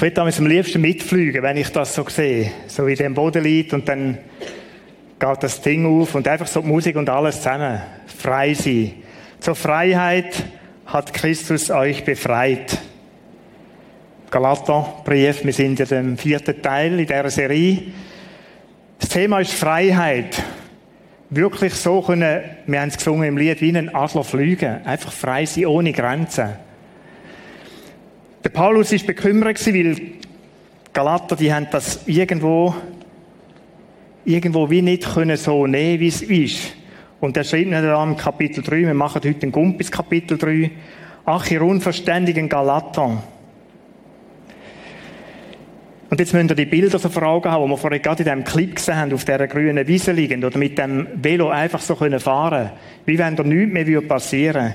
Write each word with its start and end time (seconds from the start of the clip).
Ich 0.00 0.14
damals 0.14 0.38
am 0.38 0.46
liebsten 0.46 0.80
mitfliegen, 0.80 1.42
wenn 1.42 1.56
ich 1.56 1.70
das 1.70 1.92
so 1.92 2.08
sehe. 2.08 2.52
So 2.68 2.86
wie 2.86 2.94
der 2.94 3.08
am 3.08 3.14
Boden 3.14 3.42
liegt 3.42 3.72
und 3.72 3.88
dann 3.88 4.16
geht 5.18 5.42
das 5.42 5.60
Ding 5.60 5.86
auf 5.86 6.14
und 6.14 6.28
einfach 6.28 6.46
so 6.46 6.60
die 6.60 6.68
Musik 6.68 6.94
und 6.94 7.10
alles 7.10 7.38
zusammen. 7.38 7.80
Frei 8.06 8.54
sein. 8.54 8.92
Zur 9.40 9.56
Freiheit 9.56 10.44
hat 10.86 11.12
Christus 11.12 11.68
euch 11.70 12.04
befreit. 12.04 12.78
Galaterbrief, 14.30 15.44
wir 15.44 15.52
sind 15.52 15.80
in 15.80 15.88
dem 15.88 16.16
vierten 16.16 16.62
Teil 16.62 17.00
in 17.00 17.06
dieser 17.06 17.30
Serie. 17.30 17.82
Das 19.00 19.08
Thema 19.08 19.40
ist 19.40 19.52
Freiheit. 19.52 20.40
Wirklich 21.28 21.74
so 21.74 22.02
können, 22.02 22.42
wir 22.66 22.80
haben 22.80 22.88
es 22.88 22.98
gesungen 22.98 23.24
im 23.24 23.36
Lied, 23.36 23.60
wie 23.60 23.76
ein 23.76 23.92
Adler 23.92 24.22
fliegen. 24.22 24.84
Einfach 24.84 25.10
frei 25.10 25.44
sein, 25.44 25.66
ohne 25.66 25.92
Grenzen. 25.92 26.67
Der 28.44 28.50
Paulus 28.50 28.92
ist 28.92 29.06
bekümmert 29.06 29.64
weil 29.66 29.96
Galater, 30.92 31.34
die 31.36 31.52
haben 31.52 31.66
das 31.70 32.06
irgendwo, 32.06 32.74
irgendwo 34.24 34.70
wie 34.70 34.82
nicht 34.82 35.12
können 35.12 35.36
so 35.36 35.66
nehmen, 35.66 36.00
wie 36.00 36.08
es 36.08 36.22
ist. 36.22 36.74
Und 37.20 37.36
er 37.36 37.44
schreibt 37.44 37.72
dann 37.72 38.10
im 38.10 38.16
Kapitel 38.16 38.62
3, 38.62 38.78
wir 38.78 38.94
machen 38.94 39.16
heute 39.16 39.34
den 39.34 39.50
Gumpis 39.50 39.90
Kapitel 39.90 40.38
3, 40.38 40.70
ach, 41.24 41.50
ihr 41.50 41.62
unverständigen 41.62 42.48
Galater. 42.48 43.22
Und 46.10 46.20
jetzt 46.20 46.32
müsst 46.32 46.50
ihr 46.50 46.54
die 46.54 46.64
Bilder 46.64 46.98
so 46.98 47.08
vor 47.08 47.24
Augen 47.24 47.50
haben, 47.50 47.64
die 47.64 47.70
wir 47.70 47.76
vorher 47.76 47.98
gerade 47.98 48.22
in 48.22 48.28
diesem 48.28 48.44
Clip 48.44 48.74
gesehen 48.74 48.96
haben, 48.96 49.12
auf 49.12 49.24
dieser 49.24 49.46
grünen 49.46 49.86
Wiese 49.86 50.12
liegend 50.12 50.44
oder 50.44 50.58
mit 50.58 50.78
dem 50.78 51.06
Velo 51.14 51.50
einfach 51.50 51.80
so 51.80 51.96
können 51.96 52.20
fahren 52.20 52.70
Wie 53.04 53.18
wenn 53.18 53.36
da 53.36 53.42
nichts 53.42 53.72
mehr 53.72 54.00
passieren 54.00 54.62
würde. 54.62 54.74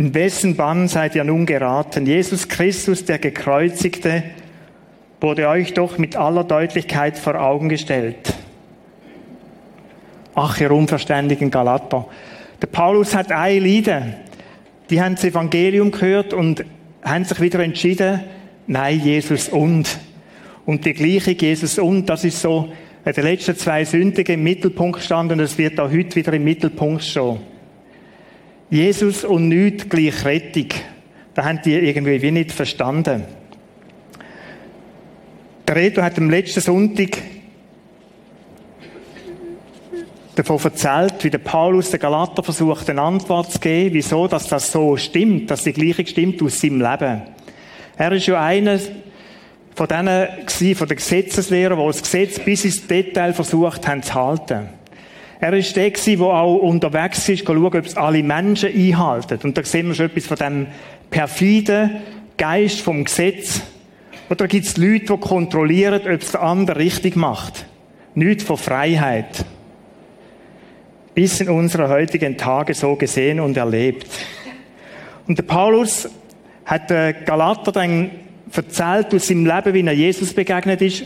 In 0.00 0.14
wessen 0.14 0.56
Bann 0.56 0.88
seid 0.88 1.14
ihr 1.14 1.24
nun 1.24 1.44
geraten? 1.44 2.06
Jesus 2.06 2.48
Christus, 2.48 3.04
der 3.04 3.18
Gekreuzigte, 3.18 4.22
wurde 5.20 5.46
euch 5.46 5.74
doch 5.74 5.98
mit 5.98 6.16
aller 6.16 6.42
Deutlichkeit 6.42 7.18
vor 7.18 7.38
Augen 7.38 7.68
gestellt. 7.68 8.32
Ach, 10.34 10.58
ihr 10.58 10.70
unverständigen 10.70 11.50
Galater. 11.50 12.06
Der 12.62 12.68
Paulus 12.68 13.14
hat 13.14 13.30
ein 13.30 13.62
Leiden. 13.62 14.14
Die 14.88 15.02
haben 15.02 15.16
das 15.16 15.24
Evangelium 15.24 15.90
gehört 15.90 16.32
und 16.32 16.64
haben 17.02 17.26
sich 17.26 17.38
wieder 17.38 17.60
entschieden, 17.60 18.20
nein, 18.68 19.00
Jesus 19.00 19.50
und. 19.50 19.98
Und 20.64 20.86
die 20.86 20.94
gleiche 20.94 21.32
Jesus 21.32 21.78
und, 21.78 22.08
das 22.08 22.24
ist 22.24 22.40
so 22.40 22.72
den 23.04 23.22
letzten 23.22 23.54
zwei 23.54 23.84
Sündigen 23.84 24.36
im 24.36 24.44
Mittelpunkt 24.44 25.02
standen 25.02 25.34
und 25.34 25.40
es 25.40 25.58
wird 25.58 25.78
auch 25.78 25.92
heute 25.92 26.16
wieder 26.16 26.32
im 26.32 26.44
Mittelpunkt 26.44 27.04
stehen. 27.04 27.59
Jesus 28.70 29.24
und 29.24 29.48
nichts 29.48 29.88
gleich 29.88 30.24
Rettung. 30.24 30.68
Da 31.34 31.44
haben 31.44 31.60
die 31.64 31.74
irgendwie 31.74 32.22
wie 32.22 32.30
nicht 32.30 32.52
verstanden. 32.52 33.24
Der 35.66 35.76
Redo 35.76 36.02
hat 36.02 36.18
am 36.18 36.30
letzten 36.30 36.60
Sonntag 36.60 37.18
davon 40.36 40.58
erzählt, 40.62 41.14
wie 41.22 41.30
der 41.30 41.38
Paulus 41.38 41.90
der 41.90 41.98
Galater 41.98 42.42
versucht, 42.42 42.88
eine 42.88 43.02
Antwort 43.02 43.52
zu 43.52 43.58
geben, 43.58 43.94
wieso 43.94 44.28
dass 44.28 44.46
das 44.48 44.70
so 44.70 44.96
stimmt, 44.96 45.50
dass 45.50 45.64
die 45.64 45.72
Gleiche 45.72 46.06
stimmt 46.06 46.40
aus 46.42 46.60
seinem 46.60 46.80
Leben. 46.80 47.22
Er 47.96 48.12
ist 48.12 48.26
ja 48.26 48.40
einer 48.40 48.78
von 49.74 49.88
denen 49.88 50.28
von 50.74 50.88
den 50.88 50.96
Gesetzeslehrern, 50.96 51.78
die 51.78 51.86
das 51.86 52.02
Gesetz 52.02 52.38
bis 52.38 52.64
ins 52.64 52.86
Detail 52.86 53.32
versucht 53.32 53.86
haben 53.86 54.02
zu 54.02 54.14
halten. 54.14 54.79
Er 55.42 55.54
ist 55.54 55.74
der 55.74 55.90
der 55.90 56.20
auch 56.20 56.56
unterwegs 56.56 57.26
ist, 57.30 57.46
schauen, 57.46 57.64
ob 57.64 57.74
es 57.74 57.96
alle 57.96 58.22
Menschen 58.22 58.74
einhalten. 58.74 59.38
Und 59.42 59.56
da 59.56 59.64
sehen 59.64 59.88
wir 59.88 59.94
schon 59.94 60.06
etwas 60.06 60.26
von 60.26 60.36
dem 60.36 60.66
perfiden 61.08 62.02
Geist 62.36 62.82
vom 62.82 63.04
Gesetz. 63.04 63.62
Oder 64.28 64.46
gibt 64.48 64.66
es 64.66 64.76
Leute, 64.76 65.06
die 65.06 65.16
kontrollieren, 65.16 66.02
ob 66.02 66.20
es 66.20 66.32
der 66.32 66.42
andere 66.42 66.78
richtig 66.78 67.16
macht? 67.16 67.64
Nicht 68.14 68.42
von 68.42 68.58
Freiheit. 68.58 69.46
Bis 71.14 71.40
in 71.40 71.48
unseren 71.48 71.88
heutigen 71.88 72.36
Tage 72.36 72.74
so 72.74 72.94
gesehen 72.96 73.40
und 73.40 73.56
erlebt. 73.56 74.06
Und 75.26 75.38
der 75.38 75.44
Paulus 75.44 76.08
hat 76.66 76.90
der 76.90 77.14
Galater 77.14 77.72
dann 77.72 78.10
erzählt 78.52 79.14
aus 79.14 79.28
seinem 79.28 79.46
Leben, 79.46 79.74
wie 79.74 79.86
er 79.86 79.92
Jesus 79.92 80.34
begegnet 80.34 80.82
ist 80.82 81.04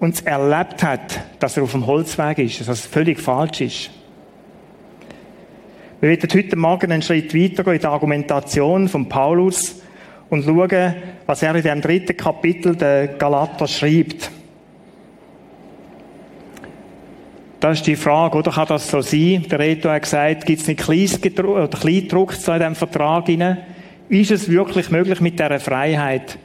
und 0.00 0.26
erlebt 0.26 0.82
hat, 0.82 1.20
dass 1.38 1.56
er 1.56 1.62
auf 1.62 1.72
dem 1.72 1.86
Holzweg 1.86 2.38
ist, 2.38 2.60
dass 2.60 2.68
es 2.68 2.86
völlig 2.86 3.20
falsch 3.20 3.60
ist. 3.60 3.90
Wir 6.00 6.08
werden 6.08 6.30
heute 6.32 6.56
Morgen 6.56 6.90
einen 6.90 7.02
Schritt 7.02 7.34
weitergehen 7.34 7.76
in 7.76 7.82
der 7.82 7.90
Argumentation 7.90 8.88
von 8.88 9.08
Paulus 9.08 9.82
und 10.30 10.44
schauen, 10.44 10.94
was 11.26 11.42
er 11.42 11.54
in 11.54 11.62
dem 11.62 11.82
dritten 11.82 12.16
Kapitel 12.16 12.74
der 12.74 13.08
Galater 13.08 13.68
schreibt. 13.68 14.30
Das 17.60 17.78
ist 17.78 17.86
die 17.86 17.96
Frage, 17.96 18.38
oder 18.38 18.50
kann 18.50 18.68
das 18.68 18.90
so 18.90 19.02
sein? 19.02 19.44
Der 19.50 19.58
Reto 19.58 19.90
hat 19.90 20.02
gesagt, 20.02 20.46
gibt 20.46 20.62
es 20.62 20.66
nicht 20.66 20.80
Kleindruck 20.80 22.32
in 22.32 22.52
diesem 22.54 22.74
Vertrag 22.74 23.26
hinein? 23.26 23.58
Ist 24.08 24.30
es 24.30 24.48
wirklich 24.48 24.90
möglich 24.90 25.20
mit 25.20 25.38
dieser 25.38 25.60
Freiheit? 25.60 26.38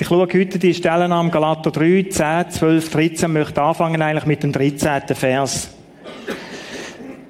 Ich 0.00 0.06
schaue 0.06 0.26
heute 0.26 0.58
die 0.58 0.72
Stellen 0.72 1.12
an, 1.12 1.30
Galater 1.30 1.70
3, 1.70 2.06
10, 2.08 2.50
12, 2.50 2.90
13, 2.90 3.32
möchte 3.32 3.60
anfangen 3.62 4.00
eigentlich 4.00 4.24
mit 4.24 4.42
dem 4.42 4.50
13. 4.50 5.02
Vers. 5.14 5.68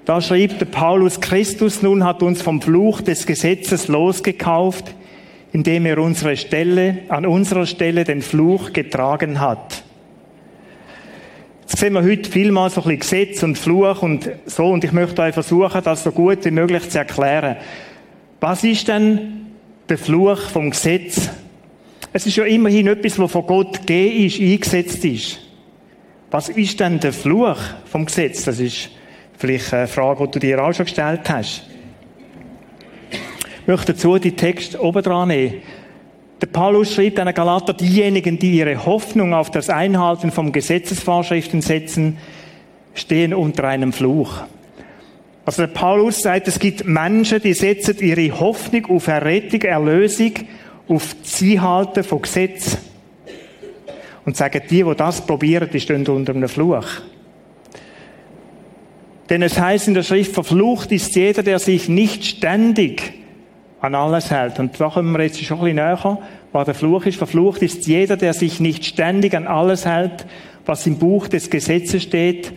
Da 0.05 0.20
schreibt 0.20 0.61
der 0.61 0.67
Paulus, 0.67 1.20
Christus 1.20 1.82
nun 1.82 2.05
hat 2.05 2.23
uns 2.23 2.41
vom 2.41 2.62
Fluch 2.62 3.00
des 3.00 3.26
Gesetzes 3.26 3.88
losgekauft, 3.88 4.94
indem 5.53 5.87
er 5.87 5.99
unsere 5.99 6.37
Stelle, 6.37 6.99
an 7.09 7.26
unserer 7.26 7.67
Stelle 7.67 8.05
den 8.05 8.23
Fluch 8.23 8.73
getragen 8.73 9.41
hat. 9.41 9.82
Jetzt 11.62 11.79
sehen 11.79 11.94
wir 11.94 12.05
heute 12.05 12.31
vielmal 12.31 12.70
so 12.70 12.82
ein 12.82 12.97
bisschen 12.97 13.25
Gesetz 13.25 13.43
und 13.43 13.58
Fluch 13.58 14.03
und 14.03 14.31
so, 14.47 14.67
und 14.67 14.85
ich 14.85 14.93
möchte 14.93 15.20
euch 15.20 15.35
versuchen, 15.35 15.82
das 15.82 16.05
so 16.05 16.12
gut 16.12 16.44
wie 16.44 16.53
möglich 16.53 16.88
zu 16.88 16.99
erklären. 16.99 17.56
Was 18.38 18.62
ist 18.62 18.87
denn 18.87 19.50
der 19.88 19.99
Fluch 19.99 20.38
vom 20.38 20.70
Gesetz? 20.70 21.29
Es 22.14 22.26
ist 22.26 22.37
ja 22.37 22.44
immerhin 22.44 22.88
etwas, 22.88 23.19
was 23.19 23.32
von 23.32 23.47
Gott 23.47 23.87
gegeben 23.87 24.26
ist, 24.26 24.41
eingesetzt 24.41 25.05
ist. 25.05 25.38
Was 26.31 26.49
ist 26.50 26.79
denn 26.81 27.00
der 27.00 27.12
Fluch 27.12 27.56
vom 27.87 28.05
Gesetz? 28.05 28.44
Das 28.44 28.59
ist 28.61 28.91
vielleicht 29.38 29.73
eine 29.73 29.87
Frage, 29.87 30.25
die 30.26 30.31
du 30.32 30.38
dir 30.38 30.62
auch 30.62 30.73
schon 30.73 30.85
gestellt 30.85 31.29
hast. 31.29 31.62
Ich 33.11 33.67
möchte 33.67 33.93
dazu 33.93 34.19
die 34.19 34.37
Text 34.37 34.79
oben 34.79 35.03
dran 35.03 35.29
nehmen. 35.29 35.62
Der 36.41 36.49
Paulus 36.49 36.93
schreibt 36.93 37.20
an 37.20 37.32
Galater, 37.32 37.73
diejenigen, 37.73 38.38
die 38.38 38.58
ihre 38.58 38.85
Hoffnung 38.85 39.32
auf 39.32 39.50
das 39.50 39.70
Einhalten 39.70 40.32
von 40.32 40.53
Gesetzesvorschriften 40.53 41.62
setzen, 41.62 42.19
stehen 42.94 43.32
unter 43.32 43.65
einem 43.65 43.93
Fluch. 43.93 44.43
Also 45.44 45.62
der 45.62 45.73
Paulus 45.73 46.20
sagt, 46.20 46.49
es 46.49 46.58
gibt 46.58 46.85
Menschen, 46.85 47.41
die 47.41 47.55
setzen 47.55 47.97
ihre 48.00 48.38
Hoffnung 48.38 48.87
auf 48.87 49.06
Errettung, 49.06 49.62
Erlösung 49.62 50.32
auf 50.93 51.17
das 51.23 51.43
Einhalten 51.43 52.05
von 52.05 52.23
Gesetz. 52.23 52.79
Und 54.25 54.37
sagen, 54.37 54.62
die, 54.71 54.85
die 54.85 54.94
das 54.97 55.27
probieren, 55.27 55.69
die 55.73 55.81
stehen 55.81 56.06
unter 56.06 56.35
einem 56.35 56.49
Fluch. 56.49 56.87
Denn 59.29 59.43
es 59.43 59.59
heißt 59.59 59.89
in 59.89 59.94
der 59.94 60.03
Schrift, 60.03 60.33
verflucht 60.33 60.93
ist 60.93 61.15
jeder, 61.17 61.43
der 61.43 61.59
sich 61.59 61.89
nicht 61.89 62.25
ständig 62.25 63.15
an 63.81 63.94
alles 63.94 64.31
hält. 64.31 64.59
Und 64.59 64.79
da 64.79 64.91
kommen 64.91 65.12
wir 65.12 65.25
jetzt 65.25 65.43
schon 65.43 65.59
ein 65.59 65.65
bisschen 65.65 65.77
näher, 65.77 66.19
was 66.53 66.65
der 66.67 66.75
Fluch 66.75 67.05
ist. 67.06 67.19
Verflucht 67.19 67.62
ist 67.62 67.87
jeder, 67.87 68.17
der 68.17 68.33
sich 68.33 68.61
nicht 68.61 68.85
ständig 68.85 69.35
an 69.35 69.47
alles 69.47 69.87
hält, 69.87 70.27
was 70.67 70.87
im 70.87 70.99
Buch 70.99 71.27
des 71.29 71.50
Gesetzes 71.50 72.05
steht 72.05 72.53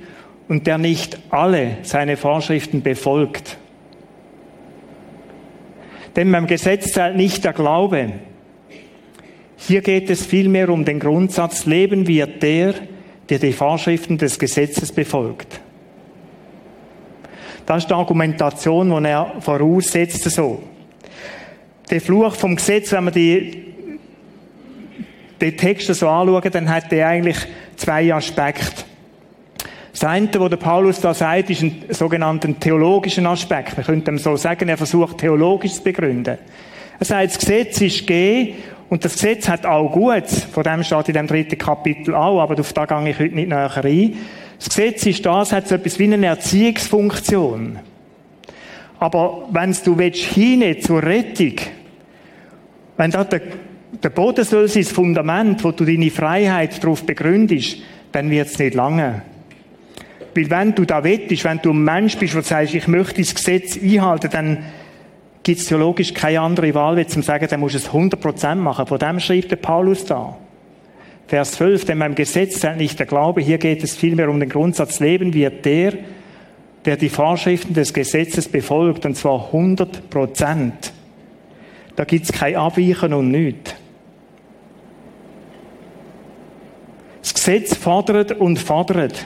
und 0.48 0.68
der 0.68 0.78
nicht 0.78 1.18
alle 1.32 1.78
seine 1.82 2.18
Vorschriften 2.18 2.84
befolgt. 2.84 3.58
Denn 6.16 6.32
beim 6.32 6.48
Gesetz 6.48 6.94
zählt 6.94 7.18
nicht 7.18 7.44
der 7.44 7.54
Glaube. 7.54 8.14
Hier 9.58 9.82
geht 9.82 10.10
es 10.10 10.26
vielmehr 10.26 10.70
um 10.70 10.86
den 10.86 11.00
Grundsatz, 11.00 11.66
leben 11.66 12.08
wird 12.08 12.42
der, 12.42 12.74
der 13.30 13.40
die 13.40 13.54
Vorschriften 13.54 14.18
des 14.18 14.40
Gesetzes 14.40 14.92
befolgt. 14.92 15.60
Das 17.66 17.84
ist 17.84 17.90
die 17.90 17.94
Argumentation, 17.94 18.90
die 18.90 19.10
er 19.10 19.34
voraussetzt 19.40 20.24
so. 20.30 20.62
Der 21.90 22.00
Fluch 22.00 22.36
vom 22.36 22.56
Gesetz, 22.56 22.92
wenn 22.92 23.06
man 23.06 23.14
die, 23.14 23.74
die 25.42 25.56
Texte 25.56 25.94
so 25.94 26.08
anschaut, 26.08 26.54
dann 26.54 26.70
hat 26.70 26.92
der 26.92 27.08
eigentlich 27.08 27.38
zwei 27.76 28.14
Aspekte. 28.14 28.85
Das 29.96 30.04
eine, 30.04 30.28
was 30.34 30.60
Paulus 30.60 31.00
da 31.00 31.14
sagt, 31.14 31.50
ist 31.50 31.62
ein 31.62 31.84
sogenannter 31.90 32.50
theologischen 32.60 33.26
Aspekt. 33.28 33.78
Man 33.78 33.86
könnte 33.86 34.12
ihm 34.12 34.18
so 34.18 34.36
sagen, 34.36 34.68
er 34.68 34.76
versucht 34.76 35.20
theologisch 35.20 35.76
zu 35.76 35.84
begründen. 35.84 36.38
Er 37.00 37.06
sagt, 37.06 37.28
das 37.28 37.40
Gesetz 37.40 37.80
ist 37.80 38.00
gegeben 38.06 38.58
und 38.90 39.06
das 39.06 39.14
Gesetz 39.14 39.48
hat 39.48 39.66
auch 39.66 39.90
Gutes. 39.90 40.44
Von 40.44 40.64
dem 40.64 40.84
steht 40.84 41.08
in 41.08 41.14
dem 41.14 41.28
dritten 41.28 41.58
Kapitel 41.58 42.14
auch, 42.14 42.42
aber 42.42 42.60
auf 42.60 42.74
da 42.74 42.86
gehe 42.86 43.10
ich 43.10 43.20
heute 43.20 43.36
nicht 43.36 43.48
näher 43.48 43.72
ein. 43.74 44.18
Das 44.58 44.68
Gesetz 44.68 45.06
ist 45.06 45.26
da, 45.26 45.44
es 45.44 45.54
hat 45.54 45.70
so 45.70 45.76
etwas 45.76 45.98
wie 45.98 46.12
eine 46.12 46.26
Erziehungsfunktion. 46.26 47.80
Aber 49.00 49.48
wenn 49.52 49.74
du 49.86 49.98
willst, 49.98 50.24
hinein 50.24 50.82
zur 50.82 51.04
Rettung, 51.04 51.54
wenn 52.98 53.12
da 53.12 53.24
der 53.24 53.42
der 54.04 54.10
Boden 54.10 54.44
soll 54.44 54.68
sein, 54.68 54.84
das 54.84 54.92
Fundament, 54.92 55.64
wo 55.64 55.72
du 55.72 55.86
deine 55.86 56.12
Freiheit 56.12 56.84
darauf 56.84 57.06
begründest, 57.06 57.78
dann 58.12 58.30
wird 58.30 58.48
es 58.48 58.60
nicht 58.60 58.76
lange. 58.76 59.22
Weil 60.36 60.50
wenn 60.50 60.76
du 60.76 60.84
da 60.86 61.04
wettest, 61.04 61.46
wenn 61.46 61.60
du 61.60 61.72
ein 61.72 61.84
Mensch 61.84 62.18
bist, 62.18 62.34
der 62.36 62.44
sagst, 62.44 62.76
ich 62.76 62.88
möchte 62.88 63.22
das 63.22 63.34
Gesetz 63.34 63.80
einhalten, 63.82 64.30
dann 64.32 64.58
gibt 65.44 65.60
es 65.60 65.68
theologisch 65.68 66.14
keine 66.14 66.42
andere 66.42 66.74
Wahl, 66.74 66.98
als 66.98 67.14
zu 67.14 67.22
sagen, 67.22 67.48
dann 67.50 67.60
musst 67.62 67.76
du 67.76 67.80
es 67.80 67.90
100% 67.90 68.56
machen. 68.56 68.86
Von 68.86 69.00
dem 69.00 69.20
schreibt 69.20 69.52
der 69.52 69.58
Paulus 69.58 70.04
da. 70.04 70.38
Vers 71.28 71.54
12, 71.54 71.86
denn 71.86 72.00
beim 72.00 72.16
Gesetz 72.16 72.60
zählt 72.60 72.78
nicht 72.78 73.00
der 73.00 73.06
Glaube, 73.06 73.42
hier 73.42 73.58
geht 73.58 73.84
es 73.84 73.96
vielmehr 73.96 74.30
um 74.30 74.40
den 74.40 74.50
Grundsatz, 74.50 75.00
Leben 75.00 75.34
wird 75.34 75.66
der, 75.66 75.94
der 76.84 76.98
die 76.98 77.10
Vorschriften 77.10 77.74
des 77.74 77.94
Gesetzes 77.94 78.48
befolgt, 78.48 79.06
und 79.06 79.16
zwar 79.16 79.52
100% 79.52 80.72
Da 81.96 82.04
gibt 82.04 82.26
es 82.26 82.32
kein 82.32 82.56
Abweichen 82.56 83.14
und 83.14 83.32
nichts. 83.32 83.74
Das 87.22 87.34
Gesetz 87.34 87.76
fordert 87.76 88.34
und 88.34 88.60
fordert. 88.60 89.26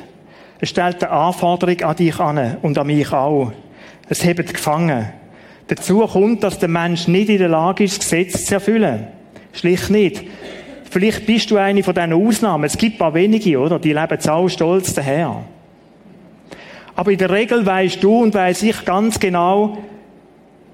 Es 0.59 0.69
stellt 0.69 1.03
eine 1.03 1.11
Anforderung 1.11 1.81
an 1.81 1.95
dich 1.95 2.19
an 2.19 2.57
und 2.61 2.77
an 2.77 2.87
mich 2.87 3.11
auch. 3.13 3.53
Es 4.09 4.23
hebt 4.23 4.53
gefangen. 4.53 5.07
Dazu 5.67 5.99
kommt, 6.07 6.43
dass 6.43 6.59
der 6.59 6.69
Mensch 6.69 7.07
nicht 7.07 7.29
in 7.29 7.37
der 7.37 7.49
Lage 7.49 7.83
ist, 7.83 7.99
das 7.99 8.09
Gesetz 8.09 8.45
zu 8.45 8.55
erfüllen. 8.55 9.07
Schlicht 9.53 9.89
nicht. 9.89 10.23
Vielleicht 10.89 11.25
bist 11.25 11.51
du 11.51 11.57
eine 11.57 11.83
von 11.83 11.93
diesen 11.93 12.13
Ausnahmen. 12.13 12.63
Es 12.63 12.77
gibt 12.77 12.95
ein 12.95 12.99
paar 12.99 13.13
wenige, 13.13 13.59
oder? 13.59 13.77
Die 13.77 13.93
leben 13.93 14.19
sau 14.19 14.47
stolz 14.47 14.93
daher. 14.93 15.43
Aber 16.95 17.11
in 17.11 17.17
der 17.17 17.29
Regel 17.29 17.65
weißt 17.65 18.03
du 18.03 18.23
und 18.23 18.33
weiss 18.33 18.63
ich 18.63 18.83
ganz 18.83 19.19
genau 19.19 19.77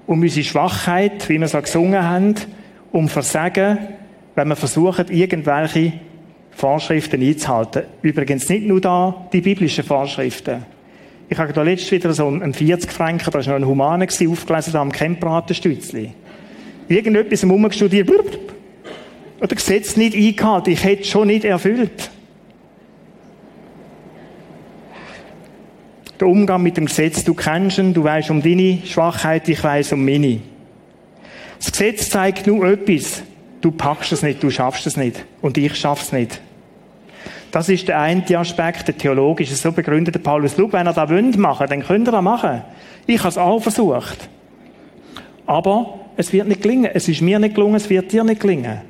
um 0.06 0.20
unsere 0.20 0.44
Schwachheit, 0.44 1.28
wie 1.28 1.38
wir 1.38 1.44
es 1.44 1.52
gesungen 1.52 2.02
haben, 2.02 2.34
um 2.92 3.08
Versagen, 3.08 3.78
wenn 4.34 4.48
wir 4.48 4.56
versuchen, 4.56 5.06
irgendwelche 5.08 5.92
Vorschriften 6.56 7.22
einzuhalten. 7.22 7.82
Übrigens 8.00 8.48
nicht 8.48 8.66
nur 8.66 8.80
da 8.80 9.28
die 9.30 9.42
biblischen 9.42 9.84
Vorschriften. 9.84 10.64
Ich 11.28 11.36
habe 11.36 11.52
da 11.52 11.62
letztes 11.62 11.92
wieder 11.92 12.12
so 12.14 12.26
einen 12.28 12.54
40 12.54 12.90
Franken, 12.90 13.30
da 13.30 13.34
war 13.34 13.42
noch 13.42 13.54
ein 13.56 13.66
Humaner, 13.66 14.06
aufgelesen, 14.06 14.72
da 14.72 14.80
am 14.80 14.90
Campbratenstützli. 14.90 16.12
Irgendetwas 16.88 17.42
im 17.42 17.50
Umgestudiert, 17.50 18.08
oder 18.08 19.54
Gesetz 19.54 19.96
nicht 19.96 20.16
eingehalten, 20.16 20.72
ich 20.72 20.82
hätte 20.82 21.02
es 21.02 21.08
schon 21.08 21.26
nicht 21.26 21.44
erfüllt. 21.44 22.10
Der 26.18 26.28
Umgang 26.28 26.62
mit 26.62 26.78
dem 26.78 26.86
Gesetz, 26.86 27.22
du 27.22 27.34
kennst 27.34 27.76
ihn, 27.76 27.92
du 27.92 28.02
weißt 28.02 28.30
um 28.30 28.40
deine 28.40 28.78
Schwachheit, 28.86 29.46
ich 29.50 29.62
weiß 29.62 29.92
um 29.92 30.02
meine. 30.02 30.40
Das 31.58 31.70
Gesetz 31.70 32.08
zeigt 32.08 32.46
nur 32.46 32.64
etwas. 32.66 33.22
Du 33.60 33.70
packst 33.70 34.12
es 34.12 34.22
nicht, 34.22 34.42
du 34.42 34.50
schaffst 34.50 34.86
es 34.86 34.96
nicht. 34.96 35.26
Und 35.42 35.58
ich 35.58 35.74
schaff's 35.74 36.12
nicht. 36.12 36.40
Das 37.56 37.70
ist 37.70 37.88
der 37.88 37.98
eine 37.98 38.22
Aspekt, 38.38 38.86
der 38.86 38.98
theologische. 38.98 39.54
So 39.54 39.72
begründet 39.72 40.22
Paulus. 40.22 40.54
Schau, 40.54 40.70
wenn 40.74 40.86
er 40.86 40.92
das 40.92 41.36
machen 41.38 41.60
will, 41.60 41.68
dann 41.68 41.82
könnt 41.82 42.06
ihr 42.06 42.12
das 42.12 42.22
machen. 42.22 42.60
Ich 43.06 43.18
habe 43.20 43.30
es 43.30 43.38
auch 43.38 43.60
versucht. 43.60 44.28
Aber 45.46 46.00
es 46.18 46.34
wird 46.34 46.48
nicht 46.48 46.60
gelingen. 46.60 46.90
Es 46.92 47.08
ist 47.08 47.22
mir 47.22 47.38
nicht 47.38 47.54
gelungen, 47.54 47.76
es 47.76 47.88
wird 47.88 48.12
dir 48.12 48.24
nicht 48.24 48.42
gelingen. 48.42 48.82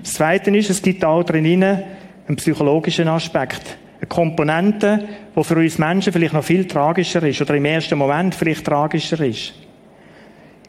Das 0.00 0.12
Zweite 0.12 0.56
ist, 0.56 0.70
es 0.70 0.80
gibt 0.80 1.04
auch 1.04 1.24
drin 1.24 1.64
einen 1.64 2.36
psychologischen 2.36 3.08
Aspekt. 3.08 3.76
Eine 4.00 4.06
Komponente, 4.06 5.08
die 5.34 5.42
für 5.42 5.56
uns 5.56 5.78
Menschen 5.78 6.12
vielleicht 6.12 6.34
noch 6.34 6.44
viel 6.44 6.68
tragischer 6.68 7.24
ist 7.24 7.40
oder 7.40 7.56
im 7.56 7.64
ersten 7.64 7.98
Moment 7.98 8.32
vielleicht 8.32 8.64
tragischer 8.64 9.18
ist. 9.24 9.54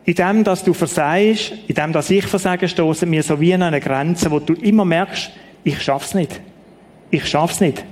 In 0.04 0.16
dem, 0.16 0.44
dass 0.44 0.64
du 0.64 0.74
versagst, 0.74 1.54
in 1.68 1.76
dem, 1.76 1.94
dass 1.94 2.10
ich 2.10 2.26
versage, 2.26 2.68
stoßen 2.68 3.12
wir 3.12 3.22
so 3.22 3.40
wie 3.40 3.54
an 3.54 3.62
eine 3.62 3.82
Grenze, 3.82 4.32
wo 4.32 4.40
du 4.40 4.54
immer 4.54 4.84
merkst, 4.84 5.30
ich 5.64 5.80
schaff's 5.80 6.16
nicht 6.16 6.42
ich 7.12 7.28
schaff's 7.28 7.60
nicht. 7.60 7.84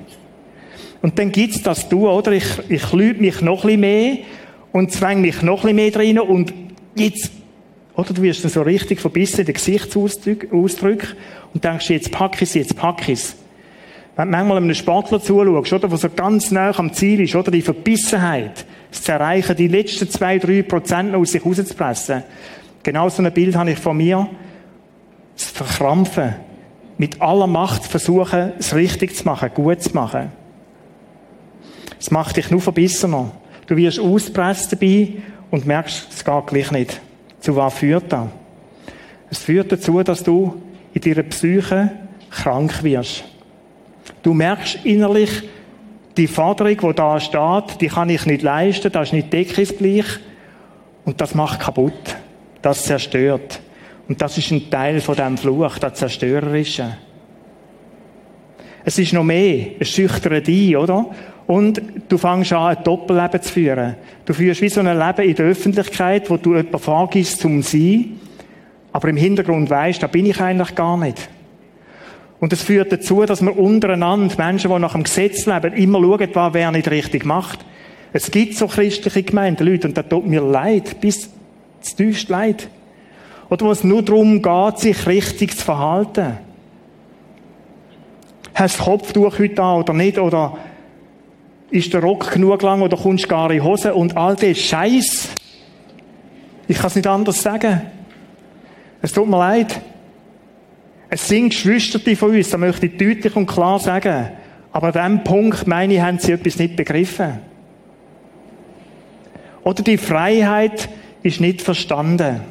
Und 1.01 1.19
dann 1.19 1.31
gibt's 1.31 1.61
das 1.61 1.89
du, 1.89 2.09
oder? 2.09 2.31
Ich, 2.31 2.45
ich 2.69 2.91
lüge 2.91 3.21
mich 3.21 3.41
noch 3.41 3.63
ein 3.63 3.67
bisschen 3.67 3.79
mehr 3.81 4.17
und 4.71 4.91
zwänge 4.91 5.21
mich 5.21 5.41
noch 5.41 5.63
ein 5.63 5.75
bisschen 5.75 6.13
mehr 6.13 6.19
rein 6.19 6.19
und 6.19 6.53
jetzt, 6.95 7.31
oder 7.95 8.13
du 8.13 8.21
wirst 8.21 8.43
dann 8.43 8.51
so 8.51 8.61
richtig 8.61 8.99
verbissen 8.99 9.41
in 9.41 9.45
den 9.45 9.55
Gesichtsausdruck 9.55 11.15
und 11.53 11.63
denkst, 11.63 11.89
jetzt 11.89 12.11
pack 12.11 12.41
ich's, 12.41 12.53
jetzt 12.53 12.75
pack 12.75 13.07
ich's. 13.07 13.35
Wenn 14.15 14.29
du 14.29 14.31
manchmal 14.31 14.57
einem 14.57 14.73
Sportler 14.73 15.21
zuschaust, 15.21 15.73
oder, 15.73 15.87
der 15.87 15.97
so 15.97 16.09
ganz 16.09 16.49
nah 16.49 16.77
am 16.77 16.91
Ziel 16.91 17.21
ist, 17.21 17.35
oder, 17.35 17.51
die 17.51 17.61
Verbissenheit, 17.61 18.65
das 18.89 19.03
zu 19.03 19.11
erreichen, 19.11 19.55
die 19.55 19.67
letzten 19.67 20.09
zwei, 20.09 20.39
drei 20.39 20.63
Prozent 20.63 21.13
aus 21.13 21.33
sich 21.33 21.45
rauszupressen. 21.45 22.23
Genau 22.81 23.09
so 23.09 23.21
ein 23.21 23.31
Bild 23.31 23.55
habe 23.55 23.71
ich 23.71 23.77
von 23.77 23.95
mir. 23.95 24.27
Das 25.35 25.51
Verkrampfen, 25.51 26.33
mit 26.97 27.21
aller 27.21 27.47
Macht 27.47 27.85
versuchen, 27.85 28.53
es 28.57 28.73
richtig 28.73 29.15
zu 29.15 29.23
machen, 29.23 29.51
gut 29.53 29.81
zu 29.81 29.93
machen. 29.93 30.31
Es 31.99 32.11
macht 32.11 32.37
dich 32.37 32.49
nur 32.51 32.61
verbissener. 32.61 33.31
Du 33.67 33.75
wirst 33.75 33.99
auspresst 33.99 34.71
dabei 34.71 35.13
und 35.51 35.65
merkst, 35.65 36.07
es 36.09 36.23
geht 36.23 36.47
gleich 36.47 36.71
nicht. 36.71 37.01
Zu 37.39 37.55
was 37.55 37.75
führt 37.75 38.11
das? 38.11 38.27
Es 39.29 39.39
führt 39.39 39.71
dazu, 39.71 40.01
dass 40.03 40.23
du 40.23 40.61
in 40.93 41.01
deiner 41.01 41.23
Psyche 41.23 41.91
krank 42.29 42.83
wirst. 42.83 43.23
Du 44.23 44.33
merkst 44.33 44.79
innerlich, 44.85 45.43
die 46.15 46.27
Forderung, 46.27 46.77
die 46.77 46.95
da 46.95 47.19
steht, 47.19 47.79
die 47.81 47.87
kann 47.87 48.09
ich 48.09 48.25
nicht 48.25 48.41
leisten, 48.41 48.91
das 48.91 49.09
ist 49.09 49.13
nicht 49.13 49.31
deckungsgleich. 49.31 50.05
Und 51.05 51.21
das 51.21 51.35
macht 51.35 51.59
kaputt. 51.59 51.93
Das 52.61 52.83
zerstört. 52.83 53.61
Und 54.07 54.21
das 54.21 54.37
ist 54.37 54.51
ein 54.51 54.69
Teil 54.69 55.01
von 55.01 55.15
diesem 55.15 55.37
Fluch, 55.37 55.77
das 55.79 55.95
Zerstörerische. 55.95 56.97
Es 58.85 58.97
ist 58.97 59.13
noch 59.13 59.23
mehr. 59.23 59.67
Es 59.79 59.89
schüchtert 59.89 60.47
ein, 60.47 60.75
oder? 60.77 61.07
Und 61.45 61.81
du 62.07 62.17
fängst 62.17 62.53
an, 62.53 62.77
ein 62.77 62.83
Doppelleben 62.83 63.41
zu 63.41 63.51
führen. 63.51 63.95
Du 64.25 64.33
führst 64.33 64.61
wie 64.61 64.69
so 64.69 64.81
ein 64.81 64.85
Leben 64.85 65.29
in 65.29 65.35
der 65.35 65.45
Öffentlichkeit, 65.45 66.29
wo 66.29 66.37
du 66.37 66.55
jemanden 66.55 66.79
vorgibst 66.79 67.39
zum 67.39 67.61
Sein, 67.61 68.19
aber 68.91 69.09
im 69.09 69.17
Hintergrund 69.17 69.69
weißt, 69.69 70.03
da 70.03 70.07
bin 70.07 70.25
ich 70.25 70.39
eigentlich 70.41 70.73
gar 70.75 70.97
nicht. 70.97 71.29
Und 72.39 72.53
es 72.53 72.61
führt 72.61 72.91
dazu, 72.91 73.25
dass 73.25 73.41
wir 73.41 73.57
untereinander, 73.57 74.35
Menschen, 74.37 74.71
die 74.71 74.79
nach 74.79 74.93
dem 74.93 75.03
Gesetz 75.03 75.45
leben, 75.45 75.73
immer 75.73 75.99
schauen, 75.99 76.29
was 76.33 76.53
wer 76.53 76.71
nicht 76.71 76.89
richtig 76.89 77.25
macht. 77.25 77.65
Es 78.13 78.29
gibt 78.31 78.55
so 78.55 78.67
christliche 78.67 79.23
Gemeinden, 79.23 79.67
Leute, 79.67 79.87
und 79.87 79.97
das 79.97 80.07
tut 80.07 80.25
mir 80.25 80.41
leid, 80.41 81.01
bis 81.01 81.29
täuscht 81.97 82.29
leid. 82.29 82.69
Oder 83.49 83.65
wo 83.65 83.71
es 83.71 83.83
nur 83.83 84.01
darum 84.01 84.41
geht, 84.41 84.79
sich 84.79 85.07
richtig 85.07 85.57
zu 85.57 85.63
verhalten. 85.63 86.37
Hast 88.53 88.75
du 88.75 88.77
das 88.79 88.85
Kopftuch 88.85 89.39
heute 89.39 89.61
an 89.61 89.79
oder 89.81 89.93
nicht? 89.93 90.17
Oder 90.17 90.57
ist 91.69 91.93
der 91.93 92.01
Rock 92.01 92.31
genug 92.31 92.61
lang 92.61 92.81
oder 92.81 92.97
kommst 92.97 93.25
du 93.25 93.27
gar 93.29 93.51
in 93.51 93.63
Hose? 93.63 93.93
Und 93.93 94.17
all 94.17 94.35
das 94.35 94.57
Scheiß. 94.57 95.29
Ich 96.67 96.77
kann 96.77 96.87
es 96.87 96.95
nicht 96.95 97.07
anders 97.07 97.41
sagen. 97.41 97.81
Es 99.01 99.13
tut 99.13 99.27
mir 99.27 99.37
leid. 99.37 99.79
Es 101.09 101.27
sind 101.27 101.49
Geschwister 101.49 101.99
von 102.15 102.35
uns, 102.35 102.49
das 102.49 102.59
möchte 102.59 102.87
ich 102.87 102.97
deutlich 102.97 103.35
und 103.35 103.45
klar 103.45 103.79
sagen. 103.79 104.29
Aber 104.73 104.87
an 104.87 104.93
diesem 104.93 105.23
Punkt, 105.23 105.65
meine 105.65 105.93
ich, 105.93 106.01
haben 106.01 106.19
sie 106.19 106.33
etwas 106.33 106.57
nicht 106.57 106.75
begriffen. 106.75 107.39
Oder 109.63 109.83
die 109.83 109.97
Freiheit 109.97 110.89
ist 111.23 111.39
nicht 111.39 111.61
verstanden. 111.61 112.41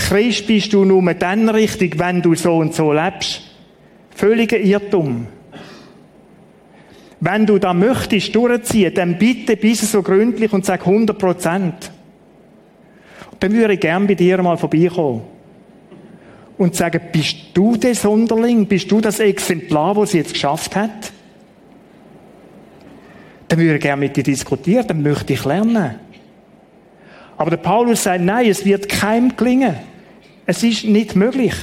Christ 0.00 0.46
bist 0.46 0.72
du 0.72 0.84
nur 0.84 1.02
dann 1.14 1.48
richtig, 1.50 1.98
wenn 1.98 2.22
du 2.22 2.34
so 2.34 2.56
und 2.56 2.74
so 2.74 2.92
lebst. 2.92 3.42
Völliger 4.10 4.58
Irrtum. 4.58 5.26
Wenn 7.20 7.44
du 7.44 7.58
da 7.58 7.74
möchtest 7.74 8.34
durchziehen, 8.34 8.94
dann 8.94 9.18
bitte 9.18 9.56
bist 9.56 9.82
du 9.82 9.86
so 9.86 10.02
gründlich 10.02 10.52
und 10.54 10.64
sag 10.64 10.86
100 10.86 11.18
Prozent. 11.18 11.92
Dann 13.38 13.52
würde 13.52 13.74
ich 13.74 13.80
gern 13.80 14.06
bei 14.06 14.14
dir 14.14 14.42
mal 14.42 14.56
vorbeikommen. 14.56 15.22
Und 16.56 16.74
sagen, 16.74 17.00
bist 17.12 17.36
du 17.54 17.76
der 17.76 17.94
Sonderling? 17.94 18.66
Bist 18.66 18.90
du 18.90 19.00
das 19.00 19.20
Exemplar, 19.20 19.94
das 19.94 20.12
sie 20.12 20.18
jetzt 20.18 20.32
geschafft 20.32 20.76
hat? 20.76 21.12
Dann 23.48 23.58
würde 23.58 23.76
ich 23.76 23.82
gerne 23.82 24.00
mit 24.00 24.16
dir 24.16 24.22
diskutieren, 24.22 24.86
dann 24.86 25.02
möchte 25.02 25.34
ich 25.34 25.44
lernen. 25.44 25.96
Aber 27.36 27.50
der 27.50 27.58
Paulus 27.58 28.02
sagt, 28.02 28.22
nein, 28.22 28.46
es 28.46 28.64
wird 28.64 28.88
keinem 28.88 29.36
gelingen. 29.36 29.89
Es 30.50 30.64
ist 30.64 30.82
nicht 30.82 31.14
möglich. 31.14 31.54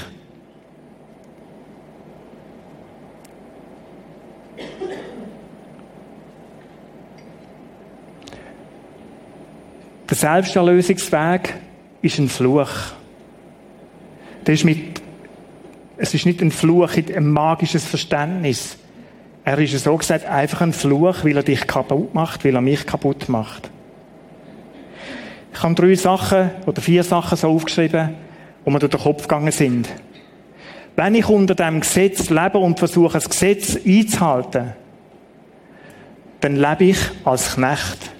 Der 10.10 10.16
Selbsterlösungsweg 10.16 11.56
ist 12.02 12.18
ein 12.18 12.30
Fluch. 12.30 12.70
Der 14.46 14.54
ist 14.54 14.64
mit, 14.64 15.02
es 15.98 16.14
ist 16.14 16.26
nicht 16.26 16.42
ein 16.42 16.52
Fluch 16.52 16.94
in 16.94 17.14
ein 17.14 17.30
magisches 17.30 17.84
Verständnis. 17.84 18.78
Er 19.44 19.60
ist 19.60 19.84
so 19.84 19.98
gesagt 19.98 20.24
einfach 20.24 20.62
ein 20.62 20.72
Fluch, 20.72 21.26
weil 21.26 21.36
er 21.36 21.44
dich 21.44 21.68
kaputt 21.68 22.14
macht, 22.14 22.46
weil 22.46 22.56
er 22.56 22.62
mich 22.62 22.88
kaputt 22.88 23.28
macht. 23.28 23.70
Ich 25.52 25.62
habe 25.62 25.76
drei 25.76 25.94
Sachen 25.96 26.52
oder 26.66 26.82
vier 26.82 27.04
Sachen 27.04 27.38
so 27.38 27.50
aufgeschrieben, 27.50 28.27
wo 28.68 28.72
wir 28.74 28.80
durch 28.80 28.92
den 28.92 29.00
Kopf 29.00 29.22
gegangen 29.22 29.54
sind. 29.54 29.88
Wenn 30.98 31.16
ich 31.16 31.30
unter 31.30 31.56
dem 31.56 31.80
Gesetz 31.80 32.30
lebe 32.30 32.58
und 32.58 32.78
versuche, 32.78 33.14
das 33.14 33.30
Gesetz 33.30 33.78
einzuhalten, 33.86 34.74
dann 36.42 36.58
lebe 36.58 36.84
ich 36.84 36.98
als 37.24 37.56
Knecht. 37.56 38.12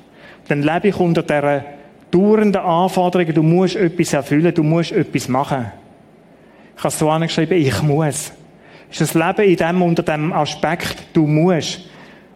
Dann 0.48 0.64
lebe 0.64 0.88
ich 0.88 0.98
unter 1.02 1.22
der 1.22 1.66
dauernden 2.12 2.62
Anforderung, 2.62 3.34
du 3.34 3.44
musst 3.44 3.76
etwas 3.76 4.14
erfüllen, 4.14 4.54
du 4.54 4.64
musst 4.64 4.94
etwas 4.94 5.28
machen. 5.28 5.66
Ich 6.78 6.84
habe 6.86 6.94
so 6.96 7.10
angeschrieben, 7.10 7.58
ich 7.58 7.82
muss. 7.82 8.32
Es 8.90 9.02
ist 9.02 9.16
das 9.16 9.38
Leben 9.38 9.50
in 9.50 9.58
dem, 9.58 9.82
unter 9.82 10.04
dem 10.04 10.32
Aspekt, 10.32 11.08
du 11.12 11.28
musst. 11.28 11.82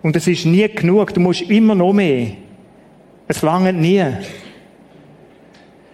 Und 0.01 0.17
es 0.17 0.27
ist 0.27 0.45
nie 0.45 0.67
genug, 0.67 1.13
du 1.13 1.21
musst 1.21 1.43
immer 1.43 1.75
noch 1.75 1.93
mehr. 1.93 2.27
Es 3.29 3.41
langt 3.41 3.79
nie. 3.79 4.03